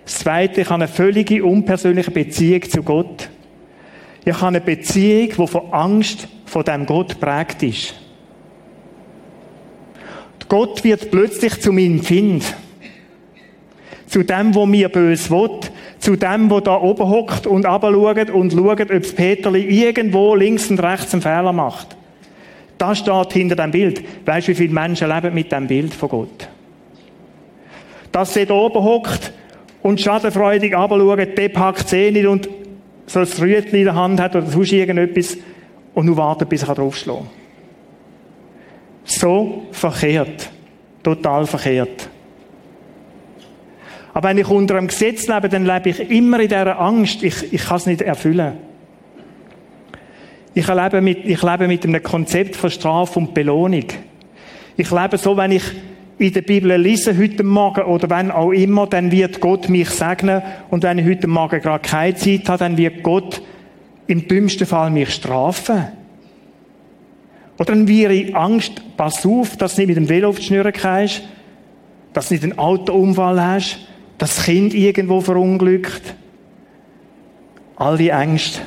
Das 0.08 0.20
Zweite, 0.20 0.62
ich 0.62 0.70
habe 0.70 0.86
eine 0.86 0.88
völlige 0.88 1.44
unpersönliche 1.44 2.12
Beziehung 2.12 2.62
zu 2.62 2.82
Gott. 2.82 3.30
Ich 4.24 4.34
habe 4.36 4.48
eine 4.48 4.62
Beziehung, 4.62 5.34
die 5.38 5.48
von 5.48 5.74
Angst 5.74 6.30
vor 6.46 6.64
dem 6.64 6.86
Gott 6.86 7.20
prägt 7.20 7.62
ist. 7.62 7.94
Gott 10.48 10.82
wird 10.86 11.12
plötzlich 11.12 11.60
zu 11.60 11.74
meinem 11.74 12.02
Kind. 12.02 12.56
Zu 14.06 14.24
dem, 14.24 14.56
wo 14.56 14.66
mir 14.66 14.88
bös 14.88 15.30
will. 15.30 15.60
Zu 16.00 16.16
dem, 16.16 16.50
wo 16.50 16.62
da 16.62 16.78
oben 16.78 17.10
hockt 17.10 17.46
und 17.46 17.64
schaut 17.64 18.30
und 18.30 18.54
schaut, 18.54 18.80
ob 18.80 18.88
das 18.88 19.12
Peterli 19.12 19.64
irgendwo 19.64 20.36
links 20.36 20.72
und 20.72 20.80
rechts 20.80 21.12
einen 21.12 21.22
Fehler 21.22 21.52
macht. 21.52 21.98
Das 22.78 23.00
steht 23.00 23.34
hinter 23.34 23.58
dem 23.58 23.72
Bild. 23.72 24.02
Weißt 24.26 24.48
du, 24.48 24.52
wie 24.54 24.56
viele 24.56 24.74
Menschen 24.74 25.10
leben 25.10 25.34
mit 25.34 25.52
dem 25.52 25.68
Bild 25.68 25.94
von 25.94 26.08
Gott? 26.08 26.48
Dass 28.14 28.34
sie 28.34 28.46
da 28.46 28.54
oben 28.54 28.82
hockt 28.82 29.34
und 29.82 30.02
schadenfreudig 30.02 30.74
schaut, 30.74 31.38
der 31.38 31.50
packt 31.50 31.90
sie 31.90 32.12
nicht 32.12 32.26
und 32.26 32.50
so 33.06 33.20
ein 33.20 33.28
Rütli 33.28 33.80
in 33.80 33.86
der 33.86 33.96
Hand 33.96 34.20
hat 34.20 34.36
oder 34.36 34.46
sonst 34.46 34.72
irgendetwas 34.72 35.38
und 35.94 36.06
nur 36.06 36.18
wartet, 36.18 36.50
bis 36.50 36.64
er 36.64 36.76
draufschlagen 36.76 37.24
kann. 37.24 37.32
So 39.06 39.64
verkehrt. 39.72 40.50
Total 41.02 41.48
verkehrt. 41.48 42.10
Aber 44.14 44.30
wenn 44.30 44.40
ich 44.40 44.50
unter 44.50 44.76
einem 44.76 44.88
Gesetz 44.88 45.28
lebe, 45.28 45.48
dann 45.48 45.66
lebe 45.66 45.90
ich 45.90 46.10
immer 46.10 46.40
in 46.40 46.50
dieser 46.50 46.80
Angst, 46.80 47.24
ich, 47.24 47.54
ich 47.54 47.64
kann 47.64 47.78
es 47.78 47.86
nicht 47.86 48.02
erfüllen. 48.02 48.58
Ich 50.54 50.68
lebe, 50.68 51.02
mit, 51.02 51.24
ich 51.24 51.42
lebe 51.44 51.68
mit 51.68 51.86
einem 51.86 52.02
Konzept 52.02 52.56
von 52.56 52.72
Strafe 52.72 53.20
und 53.20 53.34
Belohnung. 53.34 53.86
Ich 54.76 54.92
lebe 54.92 55.18
so, 55.18 55.38
wenn 55.38 55.52
ich 55.52 55.64
in 56.20 56.34
der 56.34 56.42
Bibel 56.42 56.76
lese 56.78 57.18
heute 57.18 57.44
Morgen 57.44 57.84
oder 57.84 58.10
wenn 58.10 58.32
auch 58.32 58.52
immer, 58.52 58.88
dann 58.88 59.12
wird 59.12 59.40
Gott 59.40 59.70
mich 59.70 59.90
segnen 59.90 60.42
und 60.72 60.84
wenn 60.84 60.98
ich 60.98 61.06
heute 61.06 61.28
Morgen 61.28 61.62
gerade 61.62 61.88
keine 61.88 62.16
Zeit 62.16 62.50
habe, 62.50 62.60
dann 62.60 62.78
wird 62.78 63.04
Gott 63.04 63.42
im 64.08 64.28
dümmsten 64.28 64.66
Fall 64.66 64.90
mich 64.90 65.14
strafen. 65.14 65.88
Oder 67.60 67.74
dann 67.74 67.88
wäre 67.88 68.14
ich 68.14 68.36
Angst, 68.36 68.82
pass 68.98 69.26
auf, 69.26 69.58
dass 69.58 69.76
du 69.76 69.82
nicht 69.82 69.90
mit 69.90 69.98
dem 69.98 70.10
Velo 70.10 70.30
auf 70.30 70.38
die 70.38 70.44
Schnüre 70.44 70.72
gehst, 70.72 71.24
dass 72.14 72.30
du 72.30 72.34
nicht 72.34 72.44
einen 72.44 72.58
Autounfall 72.58 73.44
hast, 73.44 73.80
dass 74.18 74.36
das 74.36 74.46
Kind 74.46 74.74
irgendwo 74.74 75.22
verunglückt. 75.22 76.16
All 77.76 77.98
die 77.98 78.10
Ängste. 78.10 78.62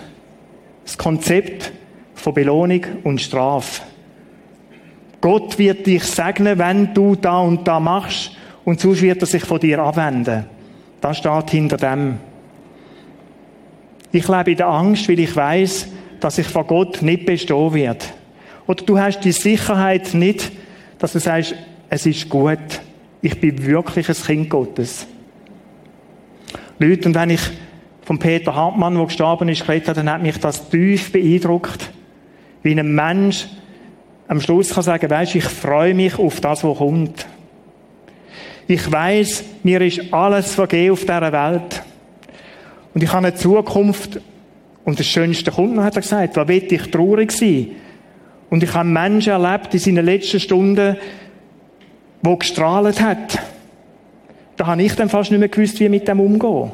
Das 0.85 0.99
Konzept 0.99 1.73
von 2.15 2.35
Belohnung 2.35 2.85
und 3.03 3.21
Strafe. 3.21 3.83
Gott 5.21 5.59
wird 5.59 5.87
dich 5.87 6.05
segnen, 6.05 6.59
wenn 6.59 6.95
du 6.95 7.15
da 7.15 7.41
und 7.41 7.67
da 7.67 7.79
machst, 7.79 8.33
und 8.65 8.81
sonst 8.81 9.03
wird 9.03 9.23
er 9.23 9.27
sich 9.27 9.45
von 9.45 9.59
dir 9.59 9.81
abwenden. 9.81 10.45
Das 11.01 11.19
steht 11.19 11.51
hinter 11.51 11.77
dem. 11.77 12.19
Ich 14.13 14.29
lebe 14.29 14.51
in 14.51 14.57
der 14.57 14.69
Angst, 14.69 15.09
weil 15.09 15.21
ich 15.21 15.35
weiß, 15.35 15.89
dass 16.21 16.39
ich 16.39 16.47
von 16.47 16.67
Gott 16.67 17.01
nicht 17.03 17.27
bestehen 17.27 17.75
werde. 17.75 18.05
Oder 18.67 18.85
du 18.85 18.99
hast 18.99 19.21
die 19.21 19.33
Sicherheit 19.33 20.15
nicht, 20.15 20.53
dass 20.99 21.13
du 21.13 21.21
sagst, 21.21 21.55
es 21.89 22.07
ist 22.07 22.29
gut. 22.29 22.59
Ich 23.23 23.41
bin 23.41 23.65
wirklich 23.65 24.09
ein 24.09 24.15
Kind 24.15 24.51
Gottes. 24.51 25.07
Leute, 26.79 27.09
und 27.09 27.15
wenn 27.15 27.31
ich 27.31 27.41
von 28.03 28.19
Peter 28.19 28.55
Hartmann, 28.55 28.95
der 28.95 29.05
gestorben 29.05 29.49
ist, 29.49 29.67
geredet 29.67 29.89
habe, 29.89 30.01
dann 30.01 30.11
hat 30.11 30.23
mich 30.23 30.39
das 30.39 30.69
tief 30.69 31.13
beeindruckt. 31.13 31.91
Wie 32.63 32.79
ein 32.79 32.95
Mensch 32.95 33.47
am 34.31 34.41
Schluss 34.41 34.73
kann 34.73 34.85
sagen, 34.85 35.11
weisst, 35.11 35.35
ich 35.35 35.45
freue 35.45 35.93
mich 35.93 36.17
auf 36.17 36.41
das, 36.41 36.63
was 36.63 36.79
kommt. 36.79 37.27
Ich 38.69 38.91
weiß, 38.91 39.43
mir 39.65 39.81
ist 39.81 40.13
alles 40.13 40.55
vergeben 40.55 40.93
auf 40.93 41.01
dieser 41.01 41.33
Welt. 41.33 41.83
Und 42.95 43.03
ich 43.03 43.13
habe 43.13 43.27
eine 43.27 43.35
Zukunft, 43.35 44.21
und 44.85 45.01
das 45.01 45.07
Schönste 45.07 45.51
kommt 45.51 45.75
noch, 45.75 45.83
hat 45.83 45.97
er 45.97 46.03
gesagt, 46.03 46.37
da 46.37 46.47
will 46.47 46.63
ich 46.63 46.91
traurig 46.93 47.33
sein. 47.33 47.73
Und 48.51 48.63
ich 48.63 48.73
habe 48.73 48.89
Menschen 48.89 49.33
erlebt 49.33 49.75
in 49.75 49.81
seinen 49.81 50.05
letzten 50.05 50.39
Stunden, 50.39 50.97
wo 52.23 52.37
gestrahlt 52.37 53.03
hat. 53.03 53.37
Da 54.57 54.69
habe 54.69 54.81
ich 54.81 54.95
dann 54.95 55.09
fast 55.09 55.33
nicht 55.33 55.41
mehr 55.41 55.49
gewusst, 55.49 55.81
wie 55.81 55.89
mit 55.89 56.07
dem 56.07 56.21
umgehen. 56.21 56.71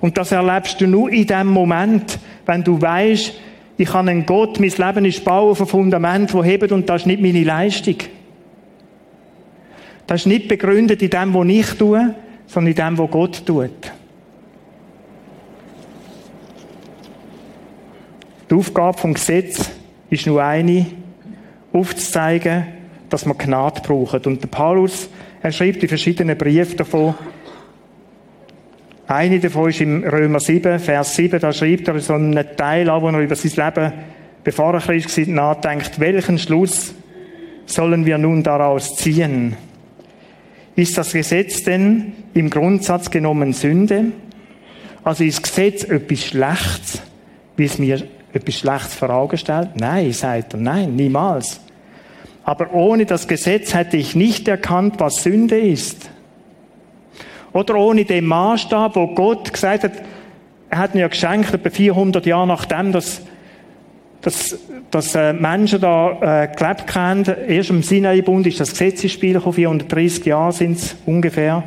Und 0.00 0.18
das 0.18 0.32
erlebst 0.32 0.80
du 0.80 0.88
nur 0.88 1.12
in 1.12 1.28
dem 1.28 1.46
Moment, 1.46 2.18
wenn 2.44 2.64
du 2.64 2.82
weißt, 2.82 3.34
ich 3.76 3.92
habe 3.92 4.10
einen 4.10 4.24
Gott, 4.24 4.60
mein 4.60 4.70
Leben 4.70 5.04
ist 5.04 5.24
Bau 5.24 5.50
auf 5.50 5.60
ein 5.60 5.66
Fundament, 5.66 6.32
das 6.32 6.44
hebt 6.44 6.70
und 6.70 6.88
das 6.88 7.02
ist 7.02 7.06
nicht 7.06 7.20
meine 7.20 7.42
Leistung. 7.42 7.96
Das 10.06 10.20
ist 10.20 10.26
nicht 10.26 10.48
begründet 10.48 11.02
in 11.02 11.10
dem, 11.10 11.34
was 11.34 11.48
ich 11.48 11.78
tue, 11.78 12.14
sondern 12.46 12.70
in 12.70 12.76
dem, 12.76 12.98
was 12.98 13.10
Gott 13.10 13.46
tut. 13.46 13.70
Die 18.50 18.54
Aufgabe 18.54 18.98
vom 18.98 19.14
Gesetz 19.14 19.70
ist 20.10 20.26
nur 20.26 20.42
eine, 20.42 20.86
aufzuzeigen, 21.72 22.66
dass 23.08 23.26
man 23.26 23.38
Gnade 23.38 23.80
braucht. 23.80 24.26
Und 24.26 24.42
der 24.42 24.48
Paulus, 24.48 25.08
er 25.42 25.50
schreibt 25.50 25.82
in 25.82 25.88
verschiedenen 25.88 26.38
Briefen 26.38 26.76
davon, 26.76 27.14
eine 29.14 29.38
davon 29.38 29.70
ist 29.70 29.80
im 29.80 30.02
Römer 30.02 30.40
7, 30.40 30.78
Vers 30.78 31.14
7, 31.14 31.38
da 31.38 31.52
schreibt 31.52 31.88
er 31.88 31.98
so 32.00 32.14
einen 32.14 32.44
Teil 32.56 32.90
an, 32.90 33.00
wo 33.00 33.08
er 33.08 33.20
über 33.20 33.36
sein 33.36 33.64
Leben, 33.64 33.92
bevor 34.42 34.74
er 34.74 34.80
Christ 34.80 35.18
war, 35.18 35.34
nachdenkt, 35.34 36.00
welchen 36.00 36.38
Schluss 36.38 36.94
sollen 37.66 38.04
wir 38.06 38.18
nun 38.18 38.42
daraus 38.42 38.96
ziehen? 38.96 39.56
Ist 40.76 40.98
das 40.98 41.12
Gesetz 41.12 41.62
denn 41.62 42.12
im 42.34 42.50
Grundsatz 42.50 43.08
genommen 43.10 43.52
Sünde? 43.52 44.06
Also 45.04 45.22
ist 45.22 45.38
das 45.38 45.50
Gesetz 45.50 45.84
etwas 45.84 46.24
Schlechtes, 46.24 47.02
wie 47.56 47.64
es 47.64 47.78
mir 47.78 48.02
etwas 48.32 48.54
Schlechtes 48.56 48.94
vor 48.94 49.10
Augen 49.10 49.38
stellt? 49.38 49.76
Nein, 49.76 50.12
sagt 50.12 50.54
er, 50.54 50.60
nein, 50.60 50.96
niemals. 50.96 51.60
Aber 52.42 52.74
ohne 52.74 53.06
das 53.06 53.28
Gesetz 53.28 53.74
hätte 53.74 53.96
ich 53.96 54.16
nicht 54.16 54.48
erkannt, 54.48 54.96
was 54.98 55.22
Sünde 55.22 55.58
ist. 55.58 56.10
Oder 57.54 57.76
ohne 57.76 58.04
den 58.04 58.26
Maßstab, 58.26 58.94
wo 58.96 59.06
Gott 59.06 59.50
gesagt 59.50 59.84
hat, 59.84 59.92
er 60.68 60.78
hat 60.78 60.94
mir 60.94 61.02
ja 61.02 61.08
geschenkt, 61.08 61.54
etwa 61.54 61.70
400 61.70 62.26
Jahre 62.26 62.46
nachdem, 62.46 62.92
dass, 62.92 63.22
dass, 64.20 64.58
dass 64.90 65.14
äh, 65.14 65.32
Menschen 65.32 65.80
da 65.80 66.42
äh, 66.42 66.48
gelebt 66.48 66.94
haben. 66.94 67.24
Erst 67.48 67.70
im 67.70 67.82
Sinai-Bund 67.82 68.46
ist 68.46 68.60
das 68.60 68.72
Gesetz 68.72 69.02
ins 69.02 69.12
Spiel 69.12 69.34
gekommen, 69.34 69.54
430 69.54 70.26
Jahre 70.26 70.52
sind 70.52 70.76
es 70.76 70.96
ungefähr. 71.06 71.62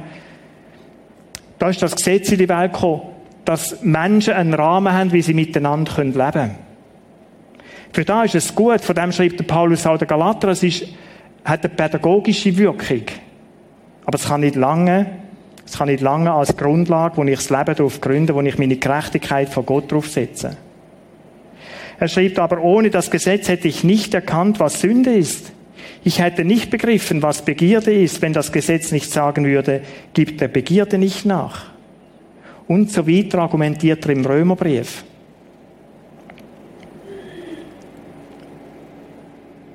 Da 1.58 1.70
ist 1.70 1.82
das 1.82 1.96
Gesetz 1.96 2.32
in 2.32 2.38
die 2.38 2.50
Welt 2.50 2.74
gekommen 2.74 3.02
dass 3.48 3.82
Menschen 3.82 4.34
einen 4.34 4.54
Rahmen 4.54 4.92
haben, 4.92 5.14
wie 5.14 5.22
sie 5.22 5.34
miteinander 5.34 6.04
leben 6.04 6.14
können. 6.14 6.56
Für 7.94 8.04
da 8.04 8.24
ist 8.24 8.36
es 8.36 8.54
gut, 8.54 8.82
von 8.82 8.94
dem 8.94 9.14
schreibt 9.14 9.40
der 9.40 9.46
Paulus 9.46 9.88
auch 9.88 9.98
der 9.98 10.06
Galater, 10.06 10.50
es 10.50 10.64
ist, 10.64 10.86
hat 11.46 11.64
eine 11.64 11.74
pädagogische 11.74 12.58
Wirkung. 12.58 13.04
Aber 14.04 14.16
es 14.16 14.28
kann 14.28 14.42
nicht 14.42 14.58
lange, 14.58 15.06
es 15.68 15.78
kann 15.78 15.90
nicht 15.90 16.02
lange 16.02 16.32
als 16.32 16.58
Grundlage, 16.58 17.18
wo 17.18 17.24
ich 17.24 17.36
das 17.36 17.50
Leben 17.50 17.76
darauf 17.76 18.02
gründe, 18.02 18.34
wo 18.34 18.42
ich 18.42 18.58
meine 18.58 18.78
Gerechtigkeit 18.78 19.50
von 19.50 19.66
Gott 19.66 19.92
drauf 19.92 20.08
setze. 20.08 20.58
Er 22.00 22.08
schreibt 22.08 22.40
aber, 22.40 22.62
ohne 22.62 22.90
das 22.90 23.12
Gesetz 23.12 23.48
hätte 23.48 23.68
ich 23.68 23.84
nicht 23.84 24.14
erkannt, 24.14 24.60
was 24.60 24.82
Sünde 24.82 25.14
ist. 25.14 25.52
Ich 26.04 26.20
hätte 26.20 26.46
nicht 26.46 26.70
begriffen, 26.70 27.22
was 27.22 27.44
Begierde 27.44 27.94
ist, 27.94 28.22
wenn 28.22 28.34
das 28.34 28.52
Gesetz 28.52 28.92
nicht 28.92 29.12
sagen 29.12 29.46
würde, 29.46 29.82
gibt 30.14 30.42
der 30.42 30.48
Begierde 30.48 30.98
nicht 30.98 31.26
nach 31.26 31.78
und 32.68 32.92
so 32.92 33.08
weiter 33.08 33.40
argumentiert 33.40 34.06
er 34.06 34.12
im 34.12 34.26
Römerbrief. 34.26 35.04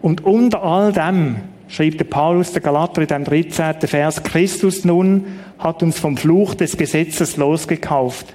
Und 0.03 0.25
unter 0.25 0.63
all 0.63 0.93
dem 0.93 1.37
schreibt 1.69 2.01
der 2.01 2.05
Paulus 2.05 2.53
der 2.53 2.61
Galater 2.61 3.03
in 3.03 3.09
dem 3.09 3.25
13. 3.25 3.81
Vers, 3.83 4.23
Christus 4.23 4.85
nun 4.85 5.25
hat 5.63 5.83
uns 5.83 5.99
vom 5.99 6.17
Fluch 6.17 6.55
des 6.55 6.77
Gesetzes 6.77 7.37
losgekauft, 7.37 8.35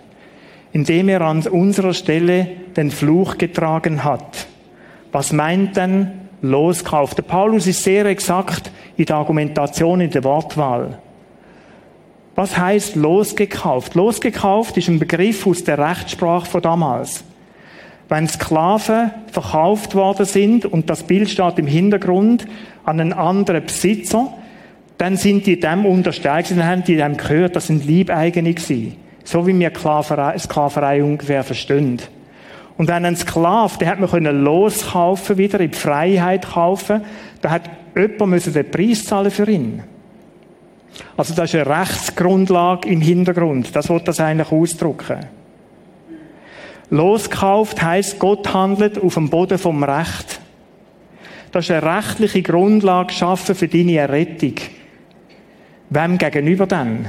indem 0.72 1.10
er 1.10 1.22
an 1.22 1.42
unserer 1.48 1.94
Stelle 1.94 2.48
den 2.76 2.92
Fluch 2.92 3.38
getragen 3.38 4.04
hat. 4.04 4.48
Was 5.12 5.34
meint 5.34 5.78
denn 5.78 6.12
loskauft? 6.42 7.18
Der 7.18 7.24
Paulus 7.24 7.68
ist 7.68 7.84
sehr 7.84 8.06
exakt 8.06 8.72
in 8.96 9.06
der 9.06 9.18
Argumentation, 9.18 10.02
in 10.02 10.12
der 10.12 10.24
Wortwahl. 10.24 11.00
Was 12.36 12.58
heißt 12.58 12.96
losgekauft? 12.96 13.96
Losgekauft 13.96 14.78
ist 14.78 14.90
ein 14.90 15.00
Begriff 15.00 15.48
aus 15.48 15.64
der 15.64 15.80
Rechtssprache 15.80 16.46
von 16.46 16.62
damals. 16.62 17.24
Wenn 18.10 18.28
Sklaven 18.28 19.12
verkauft 19.32 19.96
worden 19.96 20.26
sind 20.26 20.66
und 20.66 20.90
das 20.90 21.04
Bild 21.04 21.30
steht 21.30 21.60
im 21.60 21.68
Hintergrund 21.68 22.48
an 22.86 23.02
einen 23.02 23.12
anderen 23.12 23.66
Besitzer, 23.66 24.34
dann 24.98 25.16
sind 25.16 25.46
die 25.46 25.60
dem 25.60 25.86
unterstellt, 25.86 26.52
dann 26.52 26.66
haben 26.66 26.84
die 26.84 26.96
dem 26.96 27.18
gehört, 27.18 27.56
das 27.56 27.68
sind 27.68 27.86
Liebeigene 27.86 28.54
gewesen. 28.54 28.96
So 29.24 29.46
wie 29.46 29.58
wir 29.58 29.72
Sklaverei, 29.72 31.04
ungefähr 31.04 31.44
verstehen. 31.44 32.02
Und 32.78 32.88
wenn 32.88 33.06
ein 33.06 33.16
Sklav, 33.16 33.78
der 33.78 33.90
hat 33.90 34.00
man 34.00 34.10
können 34.10 34.44
loskaufen 34.44 35.38
wieder, 35.38 35.60
in 35.60 35.72
die 35.72 35.78
Freiheit 35.78 36.48
kaufen, 36.48 37.02
da 37.42 37.50
hat 37.50 37.70
jemand 37.96 38.32
müssen 38.32 38.54
den 38.54 38.70
Preis 38.70 39.06
zahlen 39.06 39.32
für 39.32 39.50
ihn. 39.50 39.84
Also 41.16 41.34
das 41.34 41.54
ist 41.54 41.60
eine 41.60 41.80
Rechtsgrundlage 41.80 42.88
im 42.88 43.02
Hintergrund. 43.02 43.76
Das 43.76 43.90
wird 43.90 44.08
das 44.08 44.20
eigentlich 44.20 44.52
ausdrücken. 44.52 45.26
Loskauft 46.90 47.82
heißt, 47.82 48.18
Gott 48.20 48.54
handelt 48.54 49.02
auf 49.02 49.16
dem 49.16 49.30
Boden 49.30 49.58
vom 49.58 49.84
Recht. 49.84 50.40
Das 51.52 51.66
ist 51.66 51.72
eine 51.72 51.98
rechtliche 51.98 52.42
Grundlage 52.42 53.14
schaffen 53.14 53.56
für 53.56 53.68
deine 53.68 53.98
Errettung. 53.98 54.54
Wem 55.90 56.18
gegenüber 56.18 56.68
denn? 56.68 57.08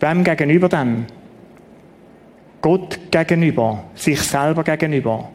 Wem 0.00 0.24
gegenüber 0.24 0.68
denn? 0.68 1.06
Gott 2.60 2.98
gegenüber, 3.10 3.84
sich 3.94 4.20
selber 4.20 4.64
gegenüber. 4.64 5.30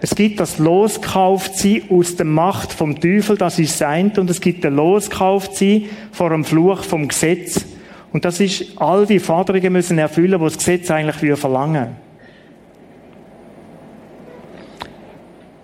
Es 0.00 0.14
gibt 0.14 0.40
das 0.40 0.58
Loskauftsein 0.58 1.82
aus 1.90 2.16
der 2.16 2.26
Macht 2.26 2.72
vom 2.72 3.00
Teufel, 3.00 3.36
das 3.36 3.58
ist 3.58 3.78
sein, 3.78 4.12
und 4.16 4.28
es 4.28 4.40
gibt 4.40 4.64
ein 4.66 4.76
Loskauftsein 4.76 5.84
vor 6.12 6.30
dem 6.30 6.44
Fluch 6.44 6.82
vom 6.82 7.08
Gesetz. 7.08 7.64
Und 8.12 8.24
das 8.24 8.40
ist, 8.40 8.76
all 8.76 9.06
die 9.06 9.18
Forderungen 9.18 9.72
müssen 9.72 9.98
erfüllen, 9.98 10.38
die 10.38 10.44
das 10.44 10.58
Gesetz 10.58 10.90
eigentlich 10.90 11.38
verlangen. 11.38 11.96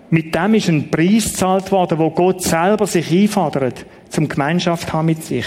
Mit 0.09 0.35
dem 0.35 0.53
ist 0.55 0.67
ein 0.67 0.91
Preis 0.91 1.25
gezahlt 1.25 1.71
worden, 1.71 1.97
wo 1.97 2.09
Gott 2.09 2.41
selber 2.41 2.85
sich 2.85 3.11
einfordert, 3.11 3.85
zum 4.09 4.27
Gemeinschaft 4.27 4.91
haben 4.91 5.05
mit 5.05 5.23
sich. 5.23 5.45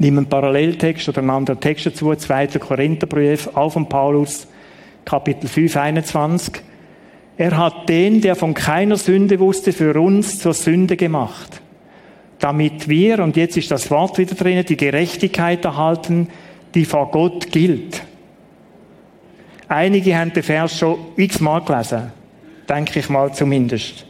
Nimm 0.00 0.16
einen 0.16 0.30
Paralleltext 0.30 1.10
oder 1.10 1.18
einen 1.18 1.28
anderen 1.28 1.60
Text 1.60 1.84
dazu, 1.84 2.14
2. 2.14 2.46
Korintherbrief, 2.58 3.50
auch 3.52 3.68
von 3.68 3.86
Paulus, 3.86 4.46
Kapitel 5.04 5.46
5, 5.46 5.76
21. 5.76 6.54
Er 7.36 7.58
hat 7.58 7.86
den, 7.86 8.22
der 8.22 8.34
von 8.34 8.54
keiner 8.54 8.96
Sünde 8.96 9.38
wusste, 9.38 9.74
für 9.74 10.00
uns 10.00 10.38
zur 10.38 10.54
Sünde 10.54 10.96
gemacht. 10.96 11.60
Damit 12.38 12.88
wir, 12.88 13.18
und 13.22 13.36
jetzt 13.36 13.58
ist 13.58 13.70
das 13.70 13.90
Wort 13.90 14.16
wieder 14.16 14.34
drin, 14.34 14.64
die 14.66 14.78
Gerechtigkeit 14.78 15.66
erhalten, 15.66 16.28
die 16.74 16.86
vor 16.86 17.10
Gott 17.10 17.52
gilt. 17.52 18.02
Einige 19.68 20.16
haben 20.16 20.32
den 20.32 20.42
Vers 20.42 20.78
schon 20.78 20.96
x-mal 21.16 21.60
gelesen. 21.60 22.10
Denke 22.66 23.00
ich 23.00 23.10
mal 23.10 23.34
zumindest. 23.34 24.06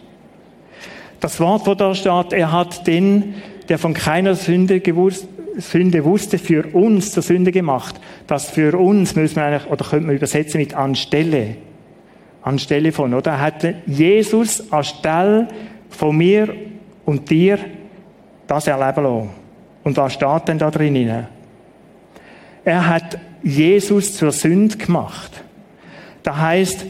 Das 1.18 1.40
Wort, 1.40 1.66
wo 1.66 1.74
da 1.74 1.96
steht, 1.96 2.32
er 2.32 2.52
hat 2.52 2.86
den, 2.86 3.34
der 3.68 3.78
von 3.78 3.92
keiner 3.92 4.36
Sünde 4.36 4.78
gewusst, 4.78 5.26
Sünde 5.56 6.04
wusste, 6.04 6.38
für 6.38 6.74
uns 6.74 7.12
zur 7.12 7.22
Sünde 7.22 7.52
gemacht. 7.52 8.00
Das 8.26 8.50
für 8.50 8.78
uns 8.78 9.16
müssen 9.16 9.36
wir 9.36 9.44
eigentlich, 9.44 9.70
oder 9.70 9.84
könnte 9.84 10.06
man 10.06 10.16
übersetzen 10.16 10.60
mit 10.60 10.74
anstelle. 10.74 11.56
Anstelle 12.42 12.92
von, 12.92 13.12
oder? 13.12 13.32
Er 13.32 13.40
hat 13.40 13.74
Jesus 13.86 14.72
anstelle 14.72 15.48
von 15.90 16.16
mir 16.16 16.54
und 17.04 17.28
dir 17.30 17.58
das 18.46 18.66
erleben 18.66 19.04
lassen. 19.04 19.30
Und 19.84 19.96
was 19.96 20.14
steht 20.14 20.48
denn 20.48 20.58
da 20.58 20.70
drin? 20.70 21.26
Er 22.64 22.88
hat 22.88 23.18
Jesus 23.42 24.16
zur 24.16 24.32
Sünde 24.32 24.76
gemacht. 24.76 25.42
Das 26.22 26.36
heißt, 26.36 26.86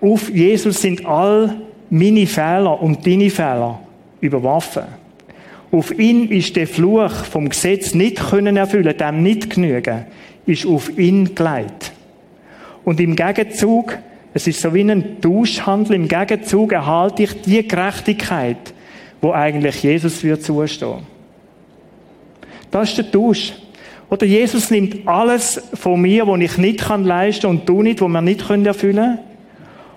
auf 0.00 0.30
Jesus 0.30 0.80
sind 0.80 1.04
all 1.04 1.56
meine 1.90 2.26
Fehler 2.26 2.80
und 2.80 3.06
deine 3.06 3.30
Fehler 3.30 3.80
überwaffen. 4.20 4.84
Auf 5.72 5.98
ihn 5.98 6.30
ist 6.30 6.54
der 6.56 6.66
Fluch 6.66 7.24
vom 7.24 7.48
Gesetz 7.48 7.94
nicht 7.94 8.16
können 8.16 8.58
erfüllen, 8.58 8.94
dem 8.94 9.22
nicht 9.22 9.48
genügen, 9.48 10.04
ist 10.44 10.66
auf 10.66 10.98
ihn 10.98 11.34
gelegt. 11.34 11.92
Und 12.84 13.00
im 13.00 13.16
Gegenzug, 13.16 13.96
es 14.34 14.46
ist 14.46 14.60
so 14.60 14.74
wie 14.74 14.82
ein 14.82 15.22
Tauschhandel, 15.22 15.96
im 15.96 16.08
Gegenzug 16.08 16.72
erhalte 16.72 17.22
ich 17.22 17.40
die 17.40 17.66
Gerechtigkeit, 17.66 18.74
wo 19.22 19.32
eigentlich 19.32 19.82
Jesus 19.82 20.22
wird 20.22 20.42
zustehen. 20.42 21.06
Das 22.70 22.90
ist 22.90 22.98
der 22.98 23.10
Tausch. 23.10 23.54
Oder 24.10 24.26
Jesus 24.26 24.70
nimmt 24.70 25.08
alles 25.08 25.62
von 25.72 26.02
mir, 26.02 26.26
was 26.26 26.40
ich 26.40 26.58
nicht 26.58 26.80
kann 26.80 27.04
leisten 27.04 27.46
und 27.46 27.66
du 27.66 27.80
nicht, 27.82 28.02
was 28.02 28.08
wir 28.10 28.20
nicht 28.20 28.46
können 28.46 28.66
erfüllen. 28.66 29.20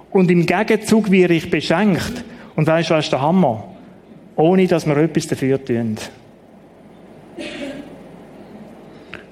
Und 0.09 0.31
im 0.31 0.45
Gegenzug 0.45 1.11
werde 1.11 1.33
ich 1.33 1.51
beschenkt. 1.51 2.23
Und 2.55 2.65
weißt 2.65 2.91
du, 2.91 2.93
was 2.93 3.05
ist 3.05 3.11
der 3.11 3.21
Hammer? 3.21 3.74
Ohne 4.35 4.67
dass 4.67 4.85
wir 4.85 4.97
etwas 4.97 5.27
dafür 5.27 5.63
tun. 5.63 5.97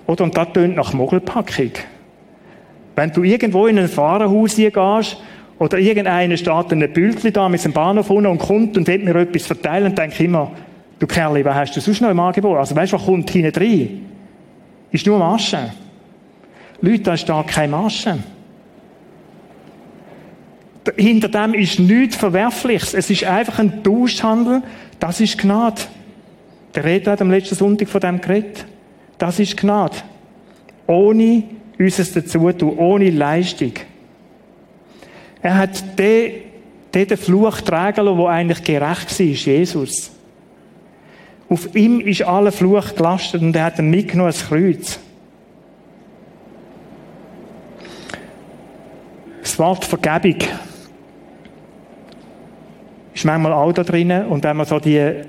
Oder, 0.07 0.23
und 0.23 0.37
das 0.37 0.53
tönt 0.53 0.75
nach 0.75 0.93
Mogelpackung. 0.93 1.71
Wenn 2.95 3.11
du 3.11 3.23
irgendwo 3.23 3.67
in 3.67 3.79
ein 3.79 3.87
Fahrerhaus 3.87 4.55
gehst, 4.55 5.17
oder 5.59 5.77
irgendeiner 5.77 6.35
steht 6.35 6.71
ein 6.71 6.93
Bildchen 6.93 7.31
da 7.31 7.47
mit 7.47 7.63
dem 7.63 7.73
Bahnhof 7.73 8.09
unten 8.09 8.27
und 8.27 8.39
kommt 8.39 8.75
und 8.77 8.87
will 8.87 8.99
mir 8.99 9.15
etwas 9.15 9.45
verteilen, 9.45 9.95
denke 9.95 10.15
ich 10.15 10.25
immer, 10.25 10.51
du 10.99 11.07
Kerl, 11.07 11.43
was 11.45 11.55
hast 11.55 11.75
du 11.75 11.79
sonst 11.79 12.01
noch 12.01 12.09
im 12.09 12.19
Angebot? 12.19 12.57
Also 12.57 12.75
weißt 12.75 12.91
du, 12.91 12.97
was 12.97 13.05
kommt 13.05 13.29
hinten 13.29 13.57
rein? 13.57 14.05
Ist 14.91 15.05
nur 15.05 15.19
Masche. 15.19 15.71
Leute, 16.81 17.03
da 17.03 17.17
steht 17.17 17.47
keine 17.47 17.71
Masche. 17.71 18.17
Hinter 20.97 21.29
dem 21.29 21.53
ist 21.53 21.79
nichts 21.79 22.17
Verwerfliches. 22.17 22.93
Es 22.93 23.09
ist 23.09 23.23
einfach 23.23 23.59
ein 23.59 23.83
Tauschhandel 23.83 24.63
das 25.03 25.19
ist 25.19 25.37
Gnade. 25.37 25.81
Der 26.73 26.85
Redner 26.85 27.11
hat 27.11 27.21
am 27.21 27.29
letzten 27.29 27.55
Sonntag 27.55 27.89
von 27.89 27.99
dem 27.99 28.21
geredet. 28.21 28.65
Das 29.17 29.37
ist 29.37 29.57
Gnade. 29.57 29.97
Ohne 30.87 31.43
unser 31.77 32.05
Dazutun, 32.05 32.77
ohne 32.77 33.09
Leistung. 33.09 33.73
Er 35.41 35.57
hat 35.57 35.99
den, 35.99 36.35
den 36.93 37.17
Fluch 37.17 37.59
tragen 37.59 38.05
lassen, 38.05 38.17
der 38.17 38.27
eigentlich 38.27 38.63
gerecht 38.63 39.19
war, 39.19 39.25
Jesus. 39.25 40.11
Auf 41.49 41.75
ihm 41.75 41.99
ist 41.99 42.21
alle 42.21 42.53
Fluch 42.53 42.95
gelastet 42.95 43.41
und 43.41 43.53
er 43.57 43.65
hat 43.65 43.79
ihn 43.79 43.89
mitgenommen 43.89 44.27
als 44.27 44.47
Kreuz. 44.47 44.99
Das 49.41 49.59
Wort 49.59 49.83
Vergebung 49.83 50.37
ist 53.23 53.27
manchmal 53.27 53.53
auch 53.53 53.71
da 53.71 53.83
drinnen. 53.83 54.27
Und 54.27 54.43
wenn 54.43 54.57
wir 54.57 54.65
so 54.65 54.79
die 54.79 55.21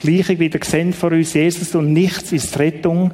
Gleichung 0.00 0.38
wieder 0.40 0.58
sehen 0.64 0.92
von 0.92 1.12
uns, 1.12 1.34
Jesus 1.34 1.72
und 1.76 1.92
nichts 1.92 2.32
ist 2.32 2.58
Rettung, 2.58 3.12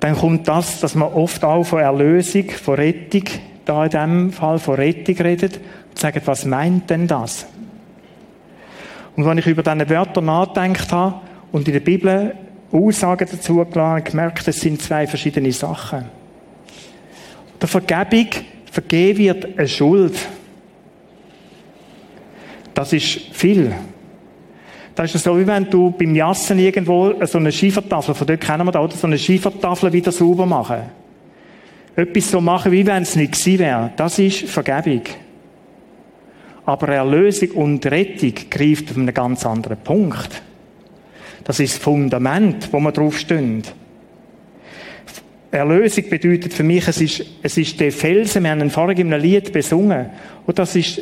dann 0.00 0.14
kommt 0.14 0.46
das, 0.46 0.80
dass 0.80 0.94
man 0.94 1.08
oft 1.08 1.42
auch 1.44 1.64
von 1.64 1.80
Erlösung, 1.80 2.50
von 2.50 2.74
Rettung, 2.74 3.24
da 3.64 3.84
in 3.84 3.90
dem 3.90 4.32
Fall 4.32 4.58
von 4.58 4.74
Rettung 4.74 5.16
redet 5.16 5.56
und 5.56 5.98
sagt, 5.98 6.26
was 6.26 6.44
meint 6.44 6.90
denn 6.90 7.06
das? 7.06 7.46
Und 9.16 9.24
wenn 9.24 9.38
ich 9.38 9.46
über 9.46 9.62
diese 9.62 9.88
Wörter 9.88 10.20
nachgedacht 10.20 10.92
habe 10.92 11.20
und 11.52 11.66
in 11.66 11.72
der 11.72 11.80
Bibel 11.80 12.34
Aussagen 12.70 13.26
dazu 13.30 13.64
gelassen 13.64 14.04
gemerkt, 14.04 14.46
es 14.46 14.60
sind 14.60 14.82
zwei 14.82 15.06
verschiedene 15.06 15.50
Sachen. 15.52 16.04
Der 17.58 17.68
Vergebung, 17.68 18.28
vergeben 18.70 19.18
wird 19.18 19.58
eine 19.58 19.66
Schuld. 19.66 20.14
Das 22.76 22.92
ist 22.92 23.20
viel. 23.32 23.74
Das 24.94 25.14
ist 25.14 25.24
so, 25.24 25.38
wie 25.38 25.46
wenn 25.46 25.70
du 25.70 25.92
beim 25.92 26.14
Jassen 26.14 26.58
irgendwo 26.58 27.14
so 27.24 27.38
eine 27.38 27.50
Schiefertafel, 27.50 28.14
von 28.14 28.26
dort 28.26 28.42
kennen 28.42 28.66
wir 28.66 28.72
da, 28.72 28.80
oder 28.80 28.94
so 28.94 29.06
eine 29.06 29.16
Schiefertafel 29.16 29.90
wieder 29.94 30.12
sauber 30.12 30.44
machen. 30.44 30.82
Etwas 31.96 32.30
so 32.30 32.40
machen, 32.42 32.72
wie 32.72 32.86
wenn 32.86 33.02
es 33.02 33.16
nicht 33.16 33.32
gewesen 33.32 33.58
wäre. 33.60 33.92
Das 33.96 34.18
ist 34.18 34.42
Vergebung. 34.42 35.00
Aber 36.66 36.88
Erlösung 36.88 37.50
und 37.52 37.86
Rettung 37.86 38.34
greift 38.50 38.90
auf 38.90 38.98
einen 38.98 39.14
ganz 39.14 39.46
anderen 39.46 39.78
Punkt. 39.78 40.42
Das 41.44 41.58
ist 41.58 41.76
das 41.76 41.82
Fundament, 41.82 42.68
wo 42.72 42.78
man 42.78 42.92
drauf 42.92 43.18
steht. 43.18 43.72
Erlösung 45.50 46.10
bedeutet 46.10 46.52
für 46.52 46.62
mich, 46.62 46.86
es 46.88 47.00
ist, 47.00 47.24
es 47.42 47.56
ist 47.56 47.80
der 47.80 47.90
Felsen, 47.90 48.42
wir 48.42 48.50
haben 48.50 48.60
ihn 48.60 48.70
vorhin 48.70 48.98
in 48.98 49.14
einem 49.14 49.22
Lied 49.22 49.50
besungen. 49.50 50.10
Und 50.44 50.58
das 50.58 50.76
ist 50.76 51.00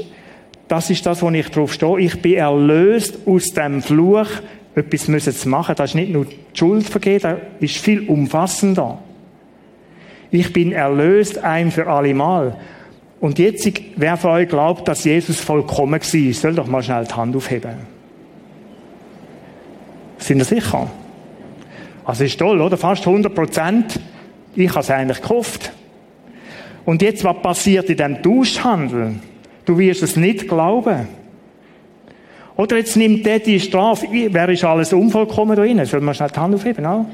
das 0.68 0.90
ist 0.90 1.05
das, 1.05 1.22
wo 1.22 1.31
ich 1.31 1.48
drauf 1.50 1.72
stehe. 1.72 1.98
Ich 2.00 2.20
bin 2.22 2.35
erlöst 2.35 3.18
aus 3.27 3.53
dem 3.53 3.83
Fluch, 3.83 4.29
etwas 4.74 5.09
müssen 5.09 5.33
zu 5.33 5.48
machen. 5.48 5.74
Das 5.77 5.90
ist 5.90 5.94
nicht 5.94 6.12
nur 6.12 6.24
die 6.24 6.37
Schuld 6.55 6.88
vergeben, 6.88 7.37
das 7.61 7.70
ist 7.70 7.79
viel 7.79 8.09
umfassender. 8.09 8.98
Ich 10.31 10.53
bin 10.53 10.72
erlöst 10.72 11.38
ein 11.38 11.70
für 11.70 11.87
alle 11.87 12.14
Mal. 12.14 12.57
Und 13.20 13.38
jetzt, 13.38 13.70
wer 13.96 14.16
von 14.16 14.33
euch 14.33 14.48
glaubt, 14.48 14.88
dass 14.88 15.05
Jesus 15.05 15.40
vollkommen 15.40 16.00
war, 16.00 16.33
soll 16.35 16.55
doch 16.55 16.66
mal 16.66 16.83
schnell 16.83 17.05
die 17.05 17.14
Hand 17.14 17.37
aufheben. 17.37 17.77
Sind 20.18 20.38
ihr 20.38 20.44
sicher? 20.44 20.90
Also 22.05 22.24
ist 22.24 22.38
toll, 22.38 22.61
oder? 22.61 22.77
Fast 22.77 23.07
100 23.07 23.35
Prozent. 23.35 24.00
Ich 24.55 24.70
habe 24.70 24.81
es 24.81 24.90
eigentlich 24.90 25.22
gekauft. 25.22 25.72
Und 26.85 27.00
jetzt, 27.00 27.24
was 27.24 27.40
passiert 27.40 27.88
in 27.88 27.96
diesem 27.96 28.22
Tauschhandel? 28.22 29.14
Du 29.64 29.79
wirst 29.79 30.03
es 30.03 30.16
nicht 30.16 30.48
glauben. 30.48 31.09
Oder 32.57 32.77
jetzt 32.77 32.96
nimmt 32.96 33.27
der 33.27 33.40
die 33.40 33.59
Strafe. 33.59 34.07
Wer 34.11 34.48
ist 34.48 34.64
alles 34.64 34.92
unvollkommen 34.92 35.57
da 35.57 35.62
drin? 35.62 35.85
Sollen 35.85 36.05
wir 36.05 36.14
schnell 36.14 36.31
die 36.31 36.40
Hand 36.40 36.55
aufheben? 36.55 36.87
Auch? 36.87 37.07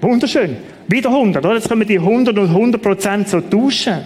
Wunderschön. 0.00 0.56
Wieder 0.88 1.10
100, 1.10 1.44
oder? 1.44 1.54
Jetzt 1.54 1.68
können 1.68 1.80
wir 1.80 1.86
die 1.86 1.98
100 1.98 2.36
und 2.38 2.48
100 2.48 2.82
Prozent 2.82 3.28
so 3.28 3.40
tauschen. 3.40 3.98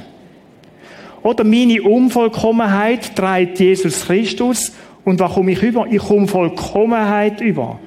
Oder 1.22 1.44
meine 1.44 1.82
Unvollkommenheit 1.82 3.14
trägt 3.14 3.60
Jesus 3.60 4.06
Christus. 4.06 4.72
Und 5.04 5.20
was 5.20 5.32
komme 5.32 5.52
ich 5.52 5.62
über? 5.62 5.86
Ich 5.90 5.98
komme 5.98 6.26
Vollkommenheit 6.26 7.40
über. 7.40 7.78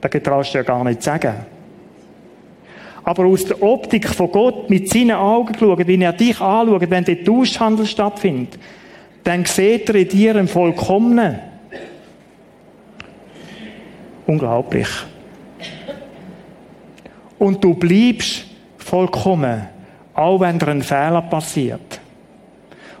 Das 0.00 0.10
getraust 0.10 0.54
du 0.54 0.58
ja 0.58 0.64
gar 0.64 0.82
nicht 0.84 1.02
sagen. 1.02 1.34
Aber 3.04 3.26
aus 3.26 3.44
der 3.44 3.62
Optik 3.62 4.08
von 4.08 4.30
Gott 4.30 4.70
mit 4.70 4.88
seinen 4.88 5.12
Augen 5.12 5.52
geschaut, 5.52 5.86
wie 5.86 6.02
er 6.02 6.12
dich 6.12 6.40
anschaut, 6.40 6.88
wenn 6.88 7.04
der 7.04 7.24
Tauschhandel 7.24 7.86
stattfindet, 7.86 8.58
dann 9.24 9.44
sieht 9.44 9.88
er 9.88 9.94
in 9.96 10.08
dir 10.08 10.36
einen 10.36 10.48
Vollkommenen. 10.48 11.38
Unglaublich. 14.26 14.88
Und 17.38 17.62
du 17.62 17.74
bleibst 17.74 18.44
vollkommen, 18.78 19.68
auch 20.14 20.40
wenn 20.40 20.58
dir 20.58 20.68
ein 20.68 20.82
Fehler 20.82 21.22
passiert. 21.22 22.00